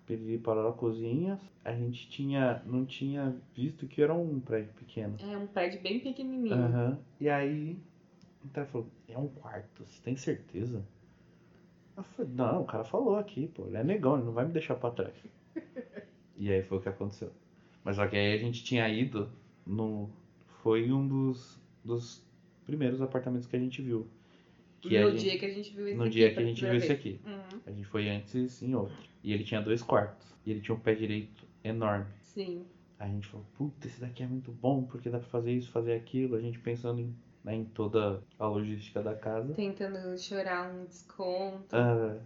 [0.05, 1.39] Pedi para a cozinha.
[1.63, 2.61] A gente tinha.
[2.65, 5.15] não tinha visto que era um prédio pequeno.
[5.19, 6.55] É um prédio bem pequenininho.
[6.55, 6.97] Aham.
[7.19, 7.77] E aí,
[8.43, 10.83] o cara falou, é um quarto, você tem certeza?
[11.95, 14.53] Eu falei, não, o cara falou aqui, pô, ele é negão, ele não vai me
[14.53, 15.13] deixar pra trás.
[16.37, 17.31] e aí foi o que aconteceu.
[17.83, 19.29] Mas só que aí a gente tinha ido
[19.65, 20.09] no.
[20.61, 22.21] Foi um dos, dos
[22.65, 24.07] primeiros apartamentos que a gente viu.
[24.81, 26.61] Que no gente- dia que a gente viu esse no aqui dia que a gente
[26.61, 26.99] viu primeira esse vez.
[26.99, 27.29] aqui.
[27.55, 28.95] Uhum, A gente foi antes em outro.
[29.23, 30.27] E ele tinha dois quartos.
[30.45, 32.05] E ele tinha um pé direito enorme.
[32.21, 32.65] Sim.
[32.97, 35.69] Aí a gente falou, puta, esse daqui é muito bom, porque dá pra fazer isso,
[35.71, 36.35] fazer aquilo.
[36.35, 37.13] A gente pensando em,
[37.43, 39.53] né, em toda a logística da casa.
[39.53, 41.75] Tentando chorar um desconto.
[41.75, 42.17] Ah,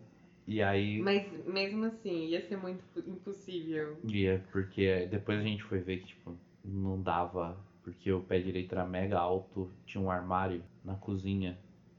[0.48, 3.98] e aí, Mas mesmo assim, ia ser muito impossível.
[4.04, 8.74] ia, porque depois a gente foi ver que, tipo, não dava, porque o pé direito
[8.74, 11.58] era mega alto, tinha um armário na cozinha,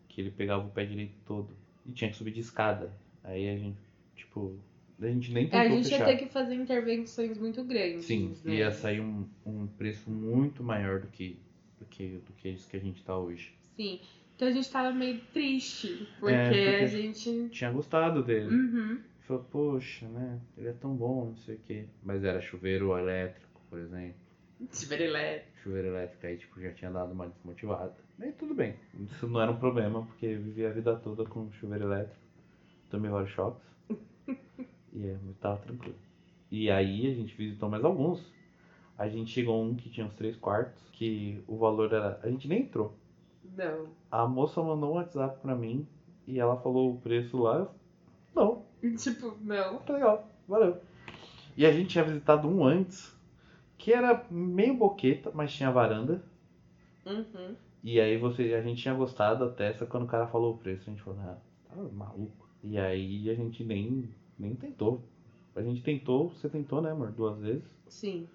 [0.09, 1.49] que ele pegava o pé direito todo.
[1.87, 2.93] E tinha que subir de escada.
[3.23, 3.79] Aí a gente,
[4.15, 4.59] tipo,
[5.01, 5.99] a gente nem É, tentou a gente fechar.
[5.99, 8.05] ia ter que fazer intervenções muito grandes.
[8.05, 8.55] Sim, né?
[8.57, 11.39] ia sair um, um preço muito maior do que,
[11.79, 13.55] do que do que isso que a gente tá hoje.
[13.77, 14.01] Sim.
[14.37, 17.49] Então a gente tava meio triste, porque, É, porque- a gente.
[17.51, 18.49] Tinha gostado dele.
[18.55, 19.01] Uhum.
[19.21, 20.39] Falou, poxa, né?
[20.59, 21.85] Ele é tão bom, não sei o quê.
[22.03, 24.15] Mas era chuveiro elétrico, por exemplo.
[24.73, 25.59] Chuveiro elétrico.
[25.63, 27.95] Chuveiro elétrico aí, tipo, já tinha dado uma desmotivada.
[28.21, 28.75] Aí tudo bem.
[29.01, 32.21] Isso não era um problema, porque eu vivi a vida toda com chuveiro elétrico.
[32.91, 33.63] Tomei vários choques.
[34.93, 35.97] e é, tava tranquilo.
[36.51, 38.25] E aí a gente visitou mais alguns.
[38.99, 42.21] A gente chegou a um que tinha uns três quartos, que o valor era.
[42.23, 42.95] A gente nem entrou.
[43.57, 43.87] Não.
[44.11, 45.87] A moça mandou um WhatsApp pra mim
[46.27, 47.59] e ela falou o preço lá.
[47.59, 47.71] Eu,
[48.35, 48.65] não,
[48.97, 49.79] Tipo, não.
[49.79, 50.77] tá legal, valeu.
[51.57, 53.15] E a gente tinha visitado um antes,
[53.79, 56.23] que era meio boqueta, mas tinha varanda.
[57.07, 57.55] Uhum.
[57.83, 60.83] E aí você, a gente tinha gostado até, só quando o cara falou o preço,
[60.89, 61.37] a gente falou, ah,
[61.69, 62.49] tá maluco.
[62.63, 65.03] E aí a gente nem, nem tentou.
[65.55, 67.63] A gente tentou, você tentou, né, amor, duas vezes.
[67.89, 68.27] Sim,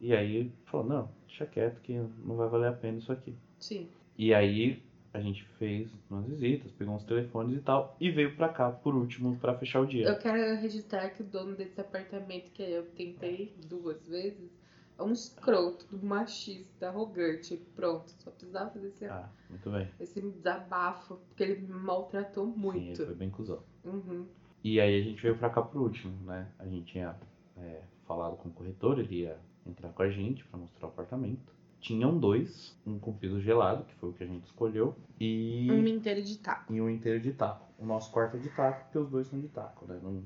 [0.00, 3.34] E aí falou, não, deixa quieto que não vai valer a pena isso aqui.
[3.58, 3.88] sim.
[4.18, 4.82] E aí
[5.14, 8.94] a gente fez umas visitas, pegou uns telefones e tal, e veio pra cá por
[8.94, 10.06] último pra fechar o dia.
[10.06, 14.50] Eu quero registrar que o dono desse apartamento que eu tentei duas vezes
[14.98, 17.56] é um escroto, do machista, arrogante.
[17.76, 19.88] Pronto, só precisava fazer esse, Ah, muito bem.
[20.00, 23.06] esse desabafo, porque ele me maltratou Sim, ele muito.
[23.06, 23.62] foi bem cuzão.
[23.84, 24.26] Uhum.
[24.64, 26.48] E aí a gente veio pra cá por último, né?
[26.58, 27.16] A gente tinha
[27.56, 31.56] é, falado com o corretor, ele ia entrar com a gente pra mostrar o apartamento.
[31.80, 35.86] Tinham dois, um com piso gelado, que foi o que a gente escolheu, e, Um
[35.86, 36.72] inteiro de taco.
[36.72, 37.66] e um inteiro de taco.
[37.78, 39.98] O nosso quarto é de taco, porque os dois são de taco, né?
[40.02, 40.22] Não,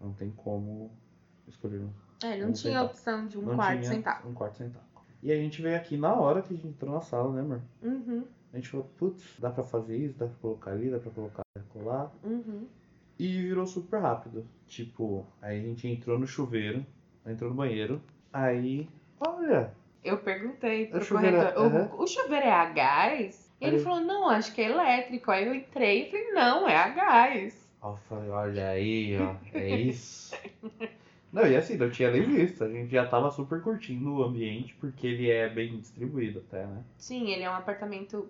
[0.00, 0.90] não tem como
[1.46, 1.90] escolher um.
[2.22, 4.28] É, não Um tinha a opção de um não quarto sem taco.
[4.28, 4.84] Um quarto sem taco.
[5.22, 7.62] E a gente veio aqui na hora que a gente entrou na sala, né, amor?
[7.82, 11.10] Uhum, A gente falou, putz, dá pra fazer isso, dá pra colocar ali, dá pra
[11.10, 11.42] colocar
[11.72, 12.12] colar.
[12.22, 12.66] uhum.
[13.18, 14.46] E virou super rápido.
[14.68, 16.84] Tipo, aí a gente entrou no chuveiro,
[17.26, 18.00] entrou no banheiro.
[18.32, 18.88] Aí,
[19.18, 19.72] olha,
[20.04, 23.52] Eu perguntei pro O chuveiro é- corretor, o, o chuveiro é a gás?
[23.60, 25.30] E ele falou, não, acho que é elétrico.
[25.30, 27.68] Aí eu entrei e falei, não, é a gás.
[27.82, 30.36] Eu falei, olha aí, ó, é isso.
[31.30, 32.64] Não, e assim, não tinha nem visto.
[32.64, 36.82] A gente já tava super curtindo o ambiente, porque ele é bem distribuído até, né?
[36.96, 38.26] Sim, ele é um apartamento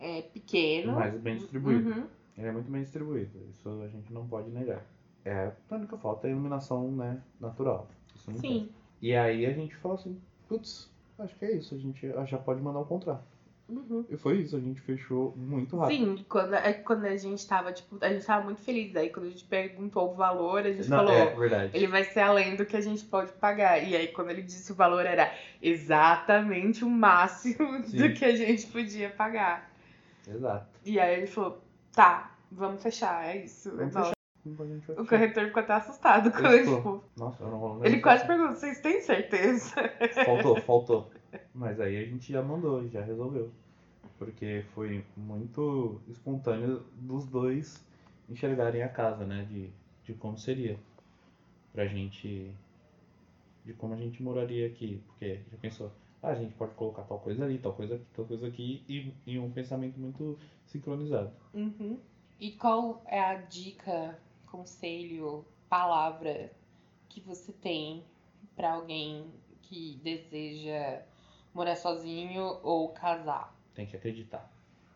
[0.00, 0.94] é pequeno.
[0.94, 1.90] Mas bem distribuído.
[1.90, 2.06] Uhum.
[2.36, 4.84] Ele é muito bem distribuído, isso a gente não pode negar.
[5.24, 7.88] É, a única falta é a iluminação, né, natural.
[8.14, 8.50] Isso não tem.
[8.50, 8.68] Sim.
[9.02, 10.18] E aí a gente falou assim,
[10.48, 13.24] putz, acho que é isso, a gente já pode mandar o contrato.
[13.68, 14.02] Uhum.
[14.08, 16.16] E foi isso, a gente fechou muito rápido.
[16.16, 18.96] Sim, quando, é quando a gente tava, tipo, a gente tava muito feliz.
[18.96, 21.76] Aí quando a gente perguntou o valor, a gente Não, falou, é verdade.
[21.76, 23.86] ele vai ser além do que a gente pode pagar.
[23.86, 25.30] E aí quando ele disse o valor, era
[25.60, 27.98] exatamente o máximo Sim.
[27.98, 29.70] do que a gente podia pagar.
[30.26, 30.66] Exato.
[30.82, 33.70] E aí ele falou, tá, vamos fechar, é isso.
[33.76, 34.17] Vamos vai
[34.96, 38.54] O corretor ficou até assustado quando Ele tipo, Nossa, eu não vou ele quase perguntou,
[38.54, 39.74] vocês têm certeza?
[40.24, 41.10] Faltou, faltou.
[41.54, 43.50] Mas aí a gente já mandou, já resolveu.
[44.18, 47.84] Porque foi muito espontâneo dos dois
[48.28, 49.46] enxergarem a casa, né?
[49.48, 49.70] De,
[50.04, 50.78] de como seria.
[51.72, 52.52] Pra gente.
[53.64, 55.02] De como a gente moraria aqui.
[55.06, 58.24] Porque já pensou, ah, a gente pode colocar tal coisa ali, tal coisa aqui, tal
[58.24, 58.82] coisa aqui.
[58.88, 61.30] E, e um pensamento muito sincronizado.
[61.54, 61.98] Uhum.
[62.40, 64.18] E qual é a dica,
[64.50, 66.52] conselho, palavra
[67.08, 68.04] que você tem
[68.56, 69.30] pra alguém
[69.62, 71.02] que deseja
[71.54, 73.54] morar sozinho ou casar?
[73.74, 74.50] Tem que acreditar.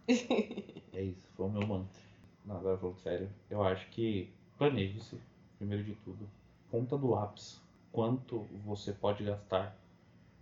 [0.95, 2.03] É isso, foi o meu mantra.
[2.45, 5.19] Não, agora falando sério, eu acho que planeje-se,
[5.57, 6.29] primeiro de tudo.
[6.71, 7.59] Conta do lápis.
[7.91, 9.75] Quanto você pode gastar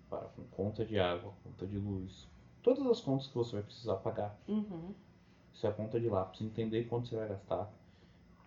[0.08, 2.26] para com conta de água, conta de luz.
[2.62, 4.36] Todas as contas que você vai precisar pagar.
[4.48, 4.92] Uhum.
[5.54, 6.40] Isso é a ponta de lápis.
[6.40, 7.70] Entender quanto você vai gastar,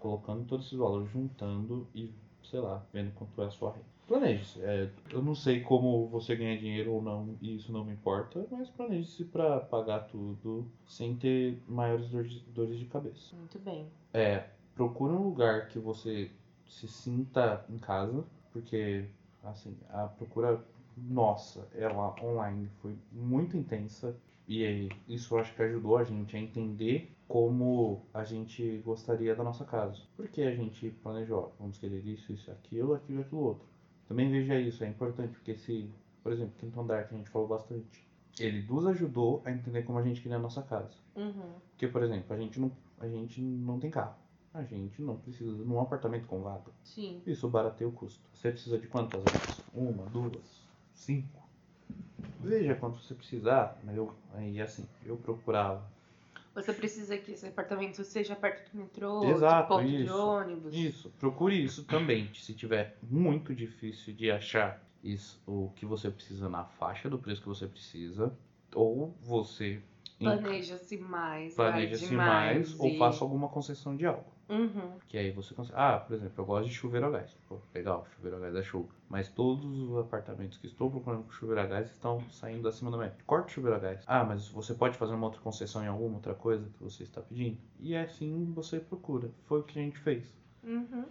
[0.04, 2.12] colocando todos esses valores, juntando e,
[2.44, 3.86] sei lá, vendo quanto é a sua renda.
[4.06, 4.62] Planeje-se.
[4.62, 8.46] É, eu não sei como você ganha dinheiro ou não, e isso não me importa,
[8.52, 13.34] mas planeje-se para pagar tudo sem ter maiores dores, de cabeça.
[13.34, 13.88] Muito bem.
[14.14, 16.30] É, procure um lugar que você
[16.68, 19.06] se sinta em casa, porque,
[19.42, 20.62] assim, a procura
[20.98, 24.14] nossa, ela online foi muito intensa.
[24.48, 29.36] E aí, isso eu acho que ajudou a gente a entender como a gente gostaria
[29.36, 30.02] da nossa casa.
[30.16, 33.68] Porque a gente planejou, vamos querer isso, isso, aquilo, aquilo, aquilo outro.
[34.08, 35.90] Também veja isso, é importante, porque se,
[36.22, 38.08] por exemplo, quinto andar que a gente falou bastante,
[38.40, 40.94] ele nos ajudou a entender como a gente queria a nossa casa.
[41.16, 41.54] Uhum.
[41.70, 44.16] Porque, por exemplo, a gente não, a gente não tem carro.
[44.54, 46.72] A gente não precisa de um apartamento com vaga.
[46.84, 47.22] Sim.
[47.26, 48.22] Isso barateia o custo.
[48.34, 49.62] Você precisa de quantas vagas?
[49.74, 50.62] Uma, duas,
[50.94, 51.43] cinco.
[52.44, 53.80] Veja quanto você precisar.
[53.84, 55.84] Mas eu, aí assim, eu procurava.
[56.56, 60.18] Você precisa que esse apartamento seja perto do metrô, Exato, de ponto de isso.
[60.18, 60.76] ônibus.
[60.76, 62.30] Isso, procure isso também.
[62.36, 67.42] Se tiver muito difícil de achar isso, o que você precisa na faixa do preço
[67.42, 68.32] que você precisa,
[68.76, 69.82] ou você
[70.20, 71.56] Planeja-se mais.
[71.56, 74.32] planeja-se mais, ou e- faça alguma concessão de algo.
[74.50, 74.98] Uhum.
[75.08, 75.78] Que aí você consegue.
[75.80, 77.36] Ah, por exemplo, eu gosto de chuveiro a gás.
[77.48, 78.88] Pô, legal, chuveiro a gás é show.
[79.10, 82.98] Mas todos os apartamentos que estou procurando com chuveiro a gás estão saindo acima da
[82.98, 83.16] média.
[83.26, 84.04] Corta o chuveiro a gás.
[84.06, 87.22] Ah, mas você pode fazer uma outra concessão em alguma outra coisa que você está
[87.22, 87.58] pedindo?
[87.80, 89.32] E assim você procura.
[89.46, 90.26] Foi o que a gente fez.
[90.64, 91.06] Uhum.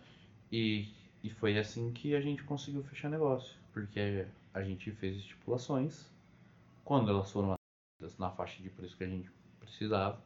[0.53, 0.89] E,
[1.25, 3.57] e foi assim que a gente conseguiu fechar negócio.
[3.73, 6.07] Porque a gente fez estipulações.
[6.85, 7.55] Quando elas foram
[8.19, 9.31] na faixa de preço que a gente
[9.61, 10.23] precisava,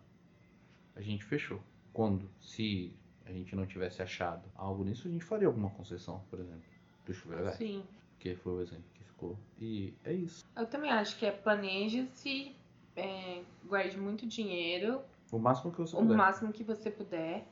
[0.95, 1.61] a gente fechou.
[1.93, 2.93] Quando, se
[3.25, 6.63] a gente não tivesse achado algo nisso, a gente faria alguma concessão, por exemplo,
[7.05, 7.57] do chuveiro gás.
[7.57, 7.83] Sim.
[8.19, 9.39] Que foi o exemplo que ficou.
[9.61, 10.45] E é isso.
[10.57, 12.55] Eu também acho que é planeje-se,
[12.97, 15.01] é, guarde muito dinheiro,
[15.31, 16.17] O máximo que você o puder.
[16.17, 17.47] máximo que você puder.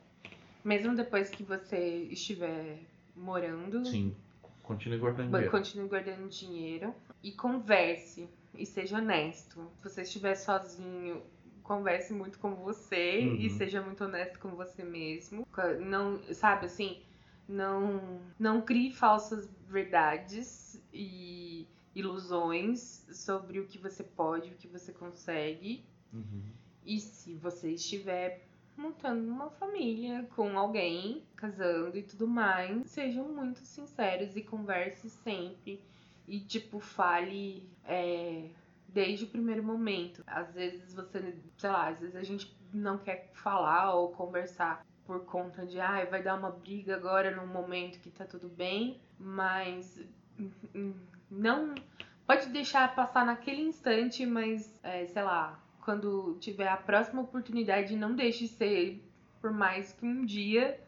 [0.63, 2.79] Mesmo depois que você estiver
[3.15, 4.15] morando, Sim.
[4.63, 5.51] Continue guardando dinheiro.
[5.51, 8.27] Continue guardando dinheiro e converse
[8.57, 9.71] e seja honesto.
[9.77, 11.23] Se você estiver sozinho,
[11.63, 13.49] converse muito com você e Uhum.
[13.49, 15.47] seja muito honesto com você mesmo.
[15.81, 17.01] Não, sabe assim,
[17.47, 24.91] não não crie falsas verdades e ilusões sobre o que você pode, o que você
[24.93, 25.83] consegue.
[26.13, 26.43] Uhum.
[26.83, 28.47] E se você estiver
[28.77, 35.81] montando uma família com alguém, casando e tudo mais, sejam muito sinceros e converse sempre.
[36.27, 38.49] E, tipo, fale é,
[38.87, 40.23] desde o primeiro momento.
[40.25, 45.23] Às vezes você, sei lá, às vezes a gente não quer falar ou conversar por
[45.25, 50.01] conta de, ah, vai dar uma briga agora num momento que tá tudo bem, mas
[50.73, 50.93] hum,
[51.29, 51.75] não.
[52.25, 58.15] Pode deixar passar naquele instante, mas, é, sei lá, quando tiver a próxima oportunidade, não
[58.15, 59.03] deixe ser
[59.39, 60.79] por mais que um dia.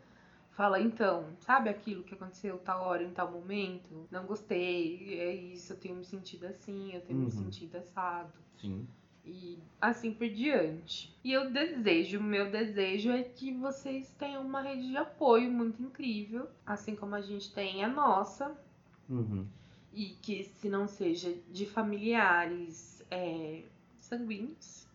[0.58, 4.08] Fala, então, sabe aquilo que aconteceu tal hora, em tal momento?
[4.10, 7.32] Não gostei, é isso, eu tenho me sentido assim, eu tenho me Uhum.
[7.32, 8.34] sentido assado.
[8.60, 8.88] Sim.
[9.24, 11.16] E assim por diante.
[11.24, 16.50] E eu desejo, meu desejo é que vocês tenham uma rede de apoio muito incrível,
[16.66, 18.60] assim como a gente tem a nossa,
[19.08, 19.46] Uhum.
[19.94, 23.62] e que se não seja de familiares é,
[24.00, 24.88] sanguíneos,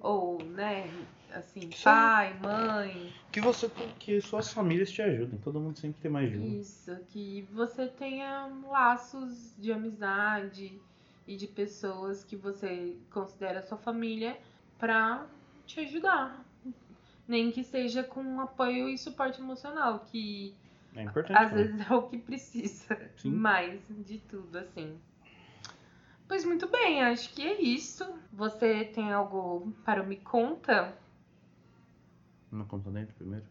[0.00, 0.86] ou, né,
[1.34, 3.12] assim, pai, mãe.
[3.32, 3.68] Que você
[3.98, 6.44] que suas famílias te ajudem, todo mundo sempre tem mais um.
[6.60, 10.80] Isso, que você tenha laços de amizade
[11.26, 14.38] e de pessoas que você considera sua família
[14.78, 15.26] pra
[15.66, 16.44] te ajudar.
[17.26, 20.54] Nem que seja com apoio e suporte emocional, que
[20.94, 21.36] É importante.
[21.38, 21.62] às né?
[21.62, 23.30] vezes é o que precisa Sim.
[23.30, 24.98] mais de tudo, assim.
[26.28, 28.06] Pois muito bem, acho que é isso.
[28.32, 30.96] Você tem algo para Me Conta?
[32.54, 33.44] Não conta dentro primeiro?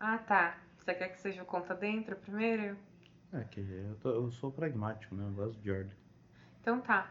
[0.00, 0.58] Ah, tá.
[0.78, 2.76] Você quer que seja o Conta Dentro primeiro?
[3.32, 5.24] É, que eu, tô- eu sou pragmático, né?
[5.24, 5.96] Eu gosto de ordem.
[6.60, 7.08] Então tá.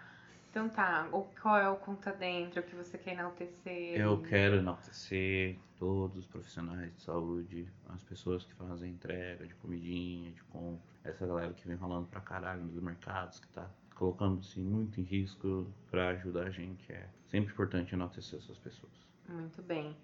[0.50, 1.08] Então tá.
[1.12, 3.98] O, qual é o Conta Dentro que você quer enaltecer?
[3.98, 10.32] Eu quero enaltecer todos os profissionais de saúde, as pessoas que fazem entrega de comidinha,
[10.32, 15.00] de compra, essa galera que vem rolando pra caralho nos mercados, que tá colocando-se muito
[15.00, 16.92] em risco pra ajudar a gente.
[16.92, 18.94] É sempre importante enaltecer essas pessoas.
[19.28, 19.96] Muito bem.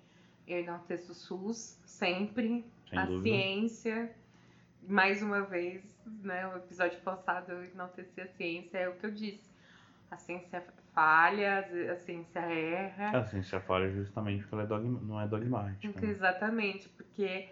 [0.50, 2.66] Eu enalteço o SUS, sempre.
[2.90, 3.24] Sem a dúvida.
[3.24, 4.16] ciência.
[4.88, 5.84] Mais uma vez,
[6.24, 6.48] né?
[6.48, 9.48] O episódio passado eu enalteci a ciência, é o que eu disse.
[10.10, 11.60] A ciência falha,
[11.92, 13.20] a ciência erra.
[13.20, 16.02] A ciência falha justamente porque ela é dogma- não é dogmática.
[16.02, 16.08] né?
[16.10, 17.50] Exatamente, porque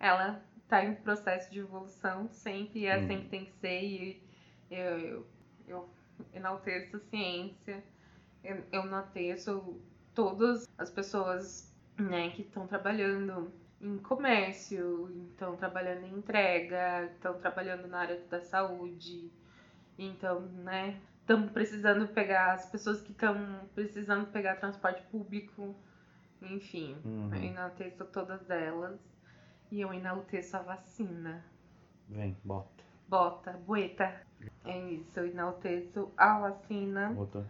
[0.00, 3.06] ela está em processo de evolução sempre, e ela Hum.
[3.06, 4.22] sempre tem que ser, e
[4.70, 5.26] eu, eu,
[5.68, 5.88] eu
[6.34, 7.84] enalteço a ciência,
[8.42, 9.80] eu, eu enalteço
[10.14, 11.69] todas as pessoas
[12.00, 18.40] né, que estão trabalhando em comércio, estão trabalhando em entrega, estão trabalhando na área da
[18.40, 19.30] saúde,
[19.98, 25.74] então, né, estão precisando pegar as pessoas que estão precisando pegar transporte público,
[26.42, 27.34] enfim, Uhum.
[27.34, 28.98] eu enalteço todas elas
[29.70, 31.44] e eu enalteço a vacina.
[32.08, 32.82] Vem, bota.
[33.08, 34.20] Bota, bueta.
[34.64, 37.10] É isso, eu enalteço a vacina.
[37.10, 37.46] Bota.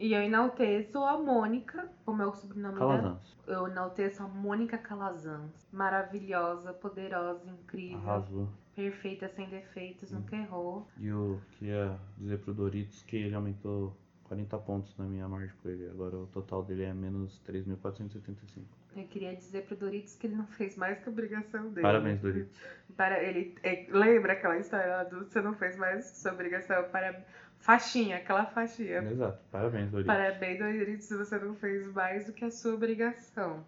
[0.00, 2.96] E eu enalteço a Mônica, como é o sobrenome dela.
[2.96, 3.36] Calazans.
[3.46, 5.68] Eu enalteço a Mônica Calazans.
[5.70, 8.48] Maravilhosa, poderosa, incrível, Arrasou.
[8.74, 10.88] perfeita, sem defeitos, nunca errou.
[10.96, 13.94] E eu queria dizer pro Doritos que ele aumentou
[14.24, 15.86] 40 pontos na minha margem com ele.
[15.90, 18.79] Agora o total dele é menos 3.475.
[18.96, 21.82] Eu queria dizer pro Doritos que ele não fez mais que a obrigação dele.
[21.82, 22.56] Parabéns, Doritos.
[22.96, 27.24] Para ele, é, lembra aquela história do você não fez mais que sua obrigação para
[27.58, 28.98] faixinha, aquela faixinha.
[28.98, 29.38] Exato.
[29.50, 30.12] Parabéns, Doritos.
[30.14, 33.64] Parabéns, Doritos, se você não fez mais do que a sua obrigação.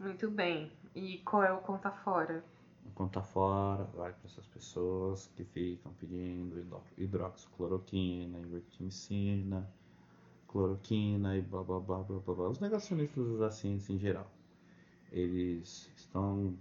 [0.00, 0.72] Muito bem.
[0.94, 2.42] E qual é o conta fora?
[2.94, 9.68] Conta fora, vai para essas pessoas que ficam pedindo hidro- hidroxicloroquina, ivermectina,
[10.48, 12.48] cloroquina e blá blá blá blá blá blá.
[12.48, 14.28] Os negacionistas da ciência em geral.
[15.10, 16.54] Eles estão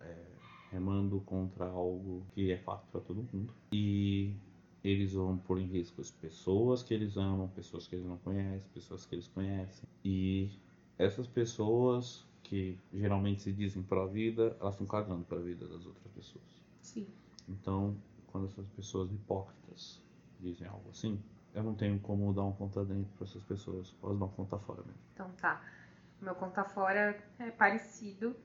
[0.00, 0.26] é,
[0.70, 3.52] remando contra algo que é fato para todo mundo.
[3.72, 4.34] E
[4.82, 8.68] eles vão pôr em risco as pessoas que eles amam, pessoas que eles não conhecem,
[8.72, 9.88] pessoas que eles conhecem.
[10.04, 10.50] E
[10.98, 16.12] essas pessoas que geralmente se dizem pró-vida, elas estão cagando para a vida das outras
[16.14, 16.44] pessoas.
[16.80, 17.06] Sim.
[17.48, 17.96] Então,
[18.26, 20.00] quando essas pessoas hipócritas
[20.40, 21.20] dizem algo assim,
[21.54, 24.82] eu não tenho como dar um conta dentro para essas pessoas, elas dão conta fora
[24.82, 25.00] mesmo.
[25.14, 25.62] Então tá.
[26.20, 28.36] Meu conta fora é parecido,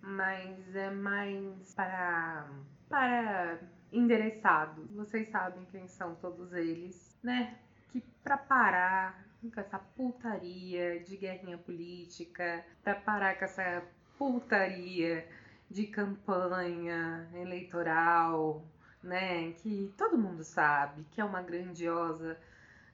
[0.00, 2.48] mas é mais para
[2.88, 3.58] para
[3.92, 4.86] endereçado.
[4.94, 7.58] Vocês sabem quem são todos eles, né?
[7.88, 13.82] Que pra parar com essa putaria de guerrinha política, pra parar com essa
[14.16, 15.26] putaria
[15.68, 18.64] de campanha eleitoral,
[19.02, 19.52] né?
[19.52, 22.38] Que todo mundo sabe que é uma grandiosa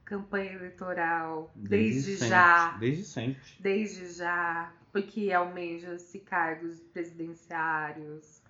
[0.07, 3.43] campanha eleitoral desde, sempre, já Desde sempre.
[3.61, 8.41] desde já, porque almeja-se cargos presidenciários.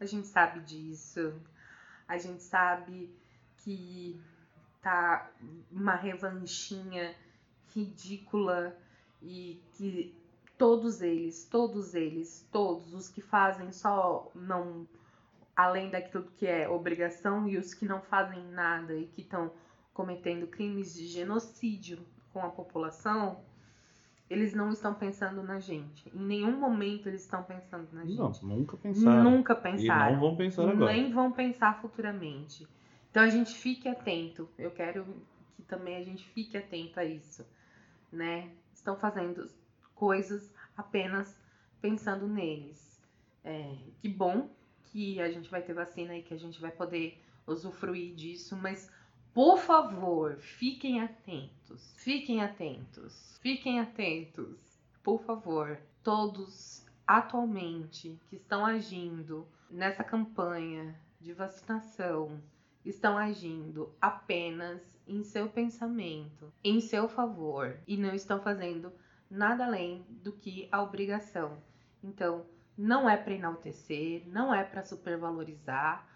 [0.00, 1.34] A gente sabe disso.
[2.08, 3.14] A gente sabe
[3.58, 4.20] que
[4.80, 5.30] tá
[5.70, 7.14] uma revanchinha
[7.74, 8.76] ridícula
[9.22, 10.14] e que
[10.58, 14.88] todos eles, todos eles, todos os que fazem só não
[15.54, 19.52] além daquilo que é obrigação e os que não fazem nada e que estão
[19.92, 21.98] cometendo crimes de genocídio
[22.32, 23.40] com a população,
[24.28, 26.08] eles não estão pensando na gente.
[26.14, 28.16] Em nenhum momento eles estão pensando na gente.
[28.18, 29.30] Não, nunca pensaram.
[29.30, 30.12] Nunca E pensaram.
[30.14, 30.92] não vão pensar agora.
[30.92, 32.66] Nem vão pensar futuramente.
[33.10, 34.48] Então a gente fique atento.
[34.58, 35.04] Eu quero
[35.54, 37.46] que também a gente fique atento a isso,
[38.10, 38.50] né?
[38.72, 39.46] Estão fazendo
[39.94, 41.38] coisas apenas
[41.82, 43.02] pensando neles.
[43.44, 44.48] É, que bom
[44.84, 48.90] que a gente vai ter vacina e que a gente vai poder usufruir disso, mas
[49.34, 51.94] por favor, fiquem atentos.
[51.96, 53.38] Fiquem atentos.
[53.40, 54.58] Fiquem atentos.
[55.02, 62.42] Por favor, todos atualmente que estão agindo nessa campanha de vacinação
[62.84, 68.92] estão agindo apenas em seu pensamento, em seu favor e não estão fazendo
[69.30, 71.56] nada além do que a obrigação.
[72.02, 72.44] Então,
[72.76, 76.06] não é para enaltecer, não é para supervalorizar,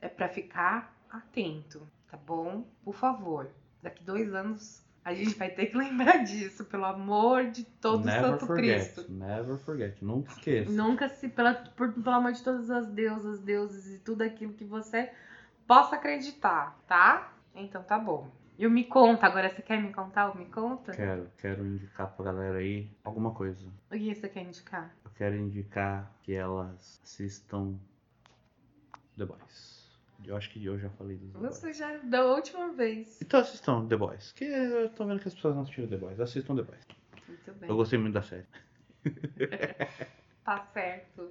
[0.00, 2.66] é para ficar atento, tá bom?
[2.84, 3.50] Por favor,
[3.82, 8.22] daqui dois anos a gente vai ter que lembrar disso, pelo amor de todo never
[8.22, 9.12] Santo forget, Cristo.
[9.12, 10.04] Never forget.
[10.04, 10.72] Nunca esqueça.
[10.72, 14.64] Nunca se, pela, por, pelo amor de todas as deusas, deuses e tudo aquilo que
[14.64, 15.12] você
[15.66, 17.32] possa acreditar, tá?
[17.54, 18.30] Então tá bom.
[18.56, 20.92] E o Me Conta, agora você quer me contar o Me Conta?
[20.92, 23.66] Quero, quero indicar pra galera aí alguma coisa.
[23.90, 24.94] O que você quer indicar?
[25.04, 27.74] Eu quero indicar que elas assistam
[29.16, 29.73] The Boys.
[30.24, 31.32] Eu acho que eu já falei dos.
[31.32, 33.20] Você já, da última vez.
[33.20, 34.32] Então assistam The Boys.
[34.32, 36.20] Que eu tô vendo que as pessoas não assistiram The Boys.
[36.20, 36.86] Assistam The Boys.
[37.28, 37.68] Muito bem.
[37.70, 38.46] Eu gostei muito da série.
[40.44, 41.30] Tá certo.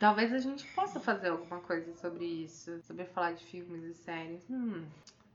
[0.00, 2.80] Talvez a gente possa fazer alguma coisa sobre isso.
[2.82, 4.44] Sobre falar de filmes e séries.
[4.50, 4.84] Hum,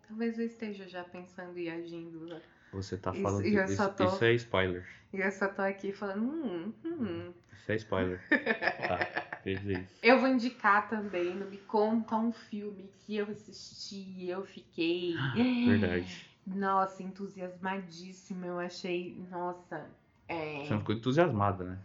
[0.08, 2.40] talvez eu esteja já pensando e agindo.
[2.74, 3.46] Você tá Isso- falando.
[3.46, 4.86] e eu isso, tô- isso é spoiler.
[5.14, 7.34] E eu só tô aqui falando, hum, hum.
[7.54, 8.22] Isso é spoiler.
[8.88, 9.98] tá, isso.
[10.04, 15.16] Eu vou indicar também no Me Conta um filme que eu assisti eu fiquei.
[15.68, 16.26] Verdade.
[16.46, 18.46] Nossa, entusiasmadíssima.
[18.48, 19.18] Eu achei.
[19.30, 19.86] Nossa.
[20.28, 20.64] É...
[20.66, 21.78] Você não ficou entusiasmada, né?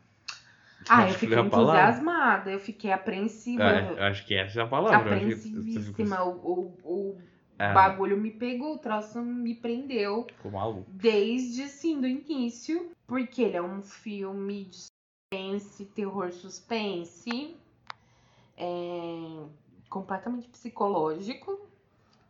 [0.89, 3.65] Ah, eu fiquei entusiasmada, eu fiquei apreensiva.
[3.65, 4.99] É, acho que essa é a palavra.
[5.17, 6.23] apreensivíssima.
[6.23, 7.19] O, o, o
[7.59, 10.85] É, bagulho me pegou, o troço me prendeu Ficou maluco.
[10.89, 14.87] desde assim do início, porque ele é um filme de
[15.37, 17.57] suspense, terror suspense,
[18.57, 19.45] é
[19.91, 21.61] completamente psicológico.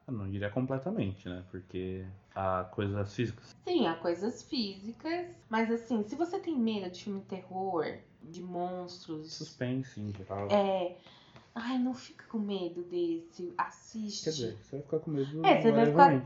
[0.06, 1.44] Eu não diria completamente, né?
[1.50, 3.54] Porque há coisas físicas.
[3.66, 9.32] Sim, há coisas físicas, mas assim, se você tem medo de filme terror, de monstros,
[9.32, 10.48] Suspense em geral.
[10.50, 10.96] é,
[11.54, 14.24] ai, não fica com medo desse, assiste.
[14.24, 16.24] Quer dizer, você vai ficar com medo É, você vai ficar-.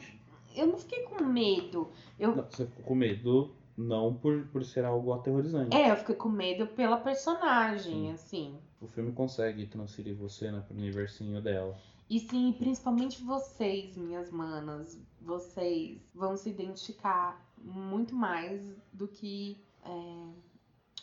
[0.55, 1.91] Eu não fiquei com medo.
[2.19, 5.77] Eu Não, você ficou com medo não por, por ser algo aterrorizante.
[5.77, 8.13] É, eu fiquei com medo pela personagem, Sim.
[8.13, 8.59] assim.
[8.81, 11.77] O filme consegue transferir você né, pro universinho dela.
[12.09, 20.27] E sim, principalmente vocês, minhas manas, vocês vão se identificar muito mais do que é,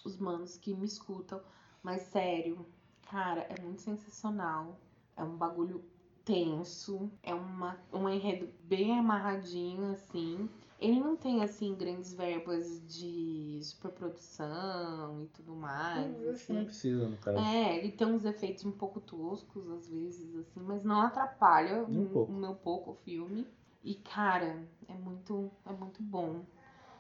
[0.04, 1.40] os manos que me escutam.
[1.82, 2.66] Mas sério,
[3.10, 4.78] cara, é muito sensacional.
[5.16, 5.82] É um bagulho
[6.26, 10.50] tenso, é uma, um enredo bem amarradinho, assim.
[10.80, 16.20] Ele não tem, assim, grandes verbas de superprodução e tudo mais.
[16.20, 16.64] não assim.
[16.66, 17.40] precisa, no caso.
[17.40, 22.06] É, ele tem uns efeitos um pouco toscos às vezes, assim, mas não atrapalha um
[22.08, 22.32] pouco.
[22.32, 23.48] um meu pouco o filme.
[23.84, 26.42] E, cara, é muito, é muito bom.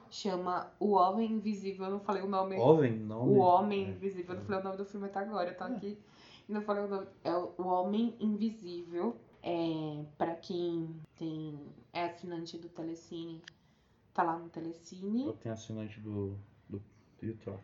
[0.09, 2.57] Chama O Homem Invisível, eu não falei o nome.
[2.57, 3.27] Oven, não.
[3.27, 3.89] o Homem é.
[3.89, 5.99] Invisível, eu não falei o nome do filme até agora, eu tô aqui
[6.47, 7.07] e não falei o nome.
[7.23, 9.15] É o O Homem Invisível.
[9.43, 11.57] É, pra quem tem,
[11.93, 13.41] é assinante do Telecine,
[14.17, 15.27] tá lá no Telecine.
[15.27, 16.35] Eu tenho assinante do,
[16.67, 16.81] do
[17.21, 17.59] YouTube.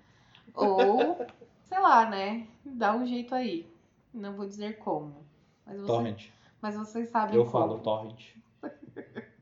[0.54, 1.18] Ou,
[1.66, 2.48] sei lá, né?
[2.64, 3.68] Dá um jeito aí.
[4.14, 5.26] Não vou dizer como.
[5.66, 6.30] Mas, você, Torrent.
[6.62, 7.52] mas vocês sabem Eu como.
[7.52, 8.36] falo Torrent.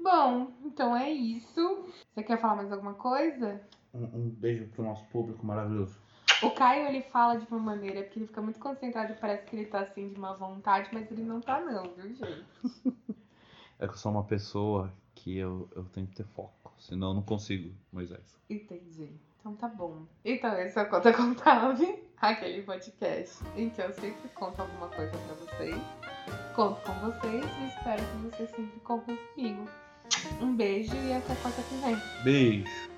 [0.00, 1.88] Bom, então é isso.
[2.12, 3.62] Você quer falar mais alguma coisa?
[3.94, 5.96] Um, um beijo pro nosso público maravilhoso.
[6.42, 9.54] O Caio, ele fala de uma maneira porque ele fica muito concentrado e parece que
[9.54, 12.44] ele tá assim de má vontade, mas ele não tá não, viu, gente?
[13.78, 14.92] É que eu sou uma pessoa
[15.22, 16.72] que eu, eu tenho que ter foco.
[16.78, 18.36] Senão eu não consigo, Moisés.
[18.50, 19.08] Entendi.
[19.38, 20.04] Então tá bom.
[20.24, 25.12] Então esse é o Conta Contave, aquele podcast em que eu sempre conto alguma coisa
[25.12, 25.80] pra vocês.
[26.54, 29.64] Conto com vocês e espero que vocês sempre contem comigo.
[30.40, 31.96] Um beijo e até quarta que vem.
[32.22, 32.91] Beijo.